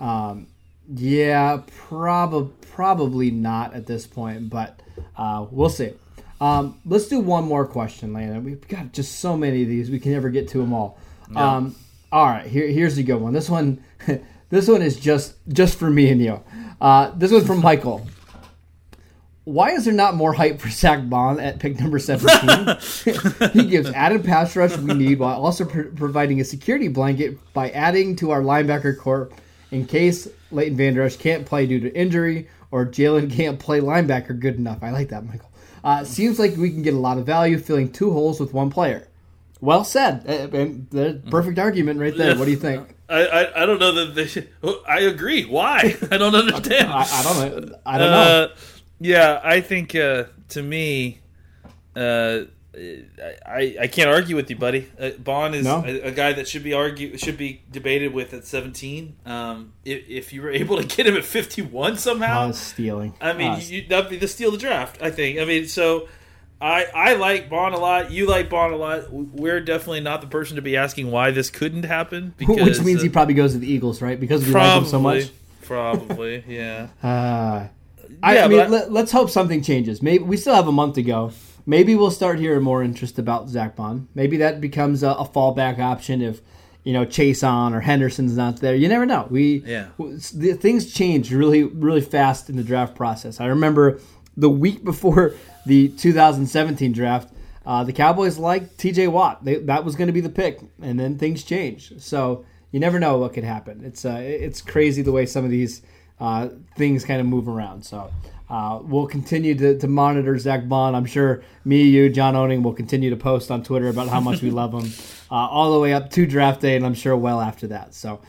um, 0.00 0.46
yeah, 0.94 1.62
probably 1.88 2.52
probably 2.72 3.30
not 3.30 3.74
at 3.74 3.86
this 3.86 4.06
point, 4.06 4.50
but 4.50 4.80
uh, 5.16 5.46
we'll 5.50 5.68
see. 5.68 5.92
Um, 6.40 6.78
let's 6.84 7.08
do 7.08 7.20
one 7.20 7.44
more 7.44 7.66
question, 7.66 8.12
Landon. 8.12 8.44
We've 8.44 8.66
got 8.68 8.92
just 8.92 9.20
so 9.20 9.36
many 9.36 9.62
of 9.62 9.68
these; 9.68 9.90
we 9.90 9.98
can 9.98 10.12
never 10.12 10.28
get 10.28 10.48
to 10.48 10.58
them 10.58 10.72
all. 10.72 10.98
Um, 11.34 11.74
all 12.12 12.26
right, 12.26 12.46
here, 12.46 12.68
here's 12.68 12.98
a 12.98 13.02
good 13.02 13.20
one. 13.20 13.32
This 13.32 13.48
one, 13.48 13.82
this 14.50 14.68
one 14.68 14.82
is 14.82 14.98
just 14.98 15.34
just 15.48 15.78
for 15.78 15.90
me 15.90 16.10
and 16.10 16.20
you. 16.20 16.42
Uh, 16.80 17.10
this 17.16 17.32
one's 17.32 17.46
from 17.46 17.60
Michael. 17.60 18.06
Why 19.44 19.70
is 19.70 19.84
there 19.84 19.94
not 19.94 20.16
more 20.16 20.32
hype 20.32 20.60
for 20.60 20.68
Zack 20.68 21.08
Baun 21.08 21.38
at 21.38 21.60
pick 21.60 21.78
number 21.78 22.00
17? 22.00 23.52
he 23.52 23.64
gives 23.64 23.88
added 23.90 24.24
pass 24.24 24.56
rush 24.56 24.76
we 24.76 24.92
need 24.92 25.20
while 25.20 25.40
also 25.40 25.64
pr- 25.64 25.82
providing 25.82 26.40
a 26.40 26.44
security 26.44 26.88
blanket 26.88 27.38
by 27.52 27.70
adding 27.70 28.16
to 28.16 28.32
our 28.32 28.40
linebacker 28.40 28.98
core 28.98 29.30
in 29.76 29.86
case 29.86 30.26
Leighton 30.50 30.76
Vander 30.76 31.02
Esch 31.02 31.16
can't 31.16 31.44
play 31.44 31.66
due 31.66 31.80
to 31.80 31.94
injury 31.94 32.48
or 32.70 32.86
Jalen 32.86 33.30
can't 33.30 33.58
play 33.58 33.80
linebacker 33.80 34.38
good 34.38 34.56
enough. 34.56 34.82
I 34.82 34.90
like 34.90 35.10
that, 35.10 35.24
Michael. 35.24 35.50
Uh, 35.84 36.02
seems 36.02 36.38
like 36.38 36.56
we 36.56 36.70
can 36.70 36.82
get 36.82 36.94
a 36.94 36.98
lot 36.98 37.18
of 37.18 37.26
value 37.26 37.58
filling 37.58 37.92
two 37.92 38.10
holes 38.10 38.40
with 38.40 38.52
one 38.54 38.70
player. 38.70 39.06
Well 39.60 39.84
said. 39.84 40.24
Uh, 40.26 40.56
and 40.56 40.88
the 40.90 41.20
perfect 41.30 41.58
argument 41.58 42.00
right 42.00 42.16
there. 42.16 42.36
What 42.36 42.46
do 42.46 42.50
you 42.50 42.56
think? 42.56 42.88
I, 43.08 43.26
I, 43.26 43.62
I 43.62 43.66
don't 43.66 43.78
know 43.78 43.92
that 43.92 44.14
they 44.14 44.26
should. 44.26 44.48
I 44.88 45.00
agree. 45.00 45.44
Why? 45.44 45.96
I 46.10 46.16
don't 46.16 46.34
understand. 46.34 46.90
I, 46.90 47.06
I, 47.08 47.22
don't 47.22 47.68
know. 47.68 47.78
I 47.86 47.98
don't 47.98 48.10
know. 48.10 48.18
Uh, 48.18 48.48
yeah, 48.98 49.40
I 49.44 49.60
think 49.60 49.94
uh, 49.94 50.24
to 50.50 50.62
me, 50.62 51.20
uh, 51.94 52.40
I, 52.76 53.76
I 53.80 53.86
can't 53.86 54.10
argue 54.10 54.36
with 54.36 54.50
you, 54.50 54.56
buddy. 54.56 54.88
Uh, 54.98 55.10
Baun 55.18 55.54
is 55.54 55.64
no. 55.64 55.82
a, 55.86 56.08
a, 56.08 56.10
guy 56.10 56.34
that 56.34 56.46
should 56.46 56.62
be 56.62 56.74
argue 56.74 57.16
should 57.16 57.38
be 57.38 57.62
debated 57.70 58.12
with 58.12 58.34
at 58.34 58.44
17. 58.44 59.16
Um, 59.24 59.72
if, 59.84 60.06
if 60.08 60.32
you 60.32 60.42
were 60.42 60.50
able 60.62 60.76
to 60.76 60.84
get 60.84 61.06
him 61.06 61.16
at 61.16 61.24
51 61.24 61.96
somehow, 61.96 62.48
oh, 62.48 62.52
stealing. 62.52 63.14
I 63.20 63.32
mean, 63.32 63.52
oh. 63.52 63.58
you, 63.58 63.86
that'd 63.88 64.10
be 64.10 64.18
the 64.18 64.28
steal 64.28 64.48
of 64.48 64.54
the 64.54 64.60
draft. 64.60 65.00
I 65.00 65.10
think. 65.10 65.38
I 65.38 65.46
mean, 65.46 65.68
so 65.68 66.08
I 66.60 66.86
I 66.94 67.14
like 67.14 67.48
Baun 67.48 67.72
a 67.72 67.78
lot. 67.78 68.10
You 68.10 68.28
like 68.28 68.50
Baun 68.50 68.72
a 68.72 68.76
lot. 68.76 69.10
We're 69.10 69.60
definitely 69.60 70.00
not 70.00 70.20
the 70.20 70.26
person 70.26 70.56
to 70.56 70.62
be 70.62 70.76
asking 70.76 71.10
why 71.10 71.30
this 71.30 71.50
couldn't 71.50 71.84
happen. 71.84 72.34
Because, 72.38 72.78
Which 72.78 72.80
means 72.82 73.00
uh, 73.00 73.04
he 73.04 73.08
probably 73.08 73.34
goes 73.34 73.52
to 73.52 73.58
the 73.58 73.70
Eagles, 73.70 74.02
right? 74.02 74.20
Because 74.20 74.44
we 74.44 74.52
probably, 74.52 74.70
like 74.70 74.82
him 74.82 74.88
so 74.88 75.00
much. 75.00 75.30
Probably, 75.62 76.44
yeah. 76.48 76.88
Uh, 77.02 77.68
I, 78.22 78.38
I 78.38 78.48
mean, 78.48 78.60
I, 78.60 78.66
let, 78.66 79.04
us 79.04 79.10
hope 79.10 79.30
something 79.30 79.62
changes. 79.62 80.02
Maybe 80.02 80.24
we 80.24 80.36
still 80.36 80.54
have 80.54 80.68
a 80.68 80.72
month 80.72 80.94
to 80.94 81.02
go 81.02 81.32
maybe 81.66 81.94
we'll 81.94 82.10
start 82.10 82.38
hearing 82.38 82.62
more 82.62 82.82
interest 82.82 83.18
about 83.18 83.48
Zach 83.48 83.76
Baun. 83.76 84.08
Maybe 84.14 84.36
that 84.38 84.60
becomes 84.60 85.02
a, 85.02 85.10
a 85.10 85.28
fallback 85.28 85.78
option 85.78 86.22
if 86.22 86.40
you 86.84 86.92
know 86.92 87.04
Chaisson 87.04 87.74
or 87.74 87.80
Henderson's 87.80 88.36
not 88.36 88.60
there. 88.60 88.74
You 88.74 88.88
never 88.88 89.04
know. 89.04 89.26
We 89.28 89.62
yeah. 89.66 89.88
the, 89.98 90.56
things 90.58 90.92
change 90.92 91.32
really 91.32 91.64
really 91.64 92.00
fast 92.00 92.48
in 92.48 92.56
the 92.56 92.62
draft 92.62 92.94
process. 92.94 93.40
I 93.40 93.46
remember 93.46 94.00
the 94.36 94.50
week 94.50 94.84
before 94.84 95.34
the 95.66 95.88
2017 95.88 96.92
draft, 96.92 97.34
uh, 97.66 97.82
the 97.82 97.92
Cowboys 97.92 98.38
liked 98.38 98.78
T.J. 98.78 99.08
Watt. 99.08 99.44
They, 99.44 99.56
that 99.56 99.84
was 99.84 99.96
going 99.96 100.06
to 100.06 100.12
be 100.12 100.20
the 100.20 100.28
pick, 100.28 100.60
and 100.80 100.98
then 101.00 101.18
things 101.18 101.42
changed. 101.42 102.00
So 102.00 102.44
you 102.70 102.78
never 102.78 103.00
know 103.00 103.18
what 103.18 103.32
could 103.32 103.44
happen. 103.44 103.84
It's 103.84 104.04
uh, 104.04 104.20
it's 104.22 104.62
crazy 104.62 105.02
the 105.02 105.12
way 105.12 105.26
some 105.26 105.44
of 105.44 105.50
these 105.50 105.82
uh, 106.20 106.48
things 106.76 107.04
kind 107.04 107.20
of 107.20 107.26
move 107.26 107.48
around. 107.48 107.84
So 107.84 108.12
uh, 108.48 108.80
we'll 108.82 109.06
continue 109.06 109.54
to, 109.56 109.78
to 109.78 109.88
monitor 109.88 110.38
Zach 110.38 110.68
Baun. 110.68 110.94
I'm 110.94 111.06
sure 111.06 111.42
me, 111.64 111.82
you, 111.82 112.08
John 112.08 112.36
Owning 112.36 112.62
will 112.62 112.74
continue 112.74 113.10
to 113.10 113.16
post 113.16 113.50
on 113.50 113.62
Twitter 113.62 113.88
about 113.88 114.08
how 114.08 114.20
much 114.20 114.42
we 114.42 114.50
love 114.50 114.72
him 114.72 114.92
uh, 115.30 115.34
all 115.34 115.72
the 115.72 115.80
way 115.80 115.92
up 115.92 116.10
to 116.12 116.26
draft 116.26 116.60
day, 116.60 116.76
and 116.76 116.86
I'm 116.86 116.94
sure 116.94 117.16
well 117.16 117.40
after 117.40 117.66
that. 117.68 117.94
So 117.94 118.20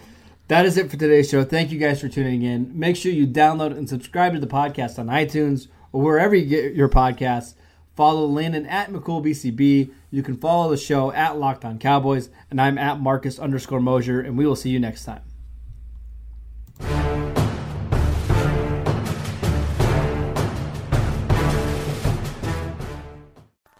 that 0.47 0.65
is 0.65 0.77
it 0.77 0.89
for 0.89 0.97
today's 0.97 1.29
show. 1.29 1.43
Thank 1.43 1.71
you 1.71 1.77
guys 1.77 2.01
for 2.01 2.09
tuning 2.09 2.41
in. 2.41 2.77
Make 2.77 2.95
sure 2.95 3.11
you 3.11 3.27
download 3.27 3.77
and 3.77 3.87
subscribe 3.87 4.33
to 4.33 4.39
the 4.39 4.47
podcast 4.47 4.97
on 4.97 5.07
iTunes 5.07 5.67
or 5.91 6.01
wherever 6.01 6.33
you 6.33 6.45
get 6.45 6.73
your 6.73 6.89
podcasts. 6.89 7.53
Follow 7.95 8.27
Landon 8.27 8.65
at 8.67 8.91
McCoolBCB. 8.91 9.91
You 10.11 10.23
can 10.23 10.37
follow 10.37 10.69
the 10.69 10.77
show 10.77 11.11
at 11.11 11.37
Locked 11.37 11.65
On 11.65 11.79
Cowboys, 11.79 12.29
and 12.49 12.61
I'm 12.61 12.77
at 12.77 12.99
Marcus 12.99 13.39
underscore 13.39 13.81
Mosher, 13.81 14.21
and 14.21 14.37
we 14.37 14.45
will 14.45 14.55
see 14.55 14.69
you 14.69 14.79
next 14.79 15.05
time. 15.05 17.06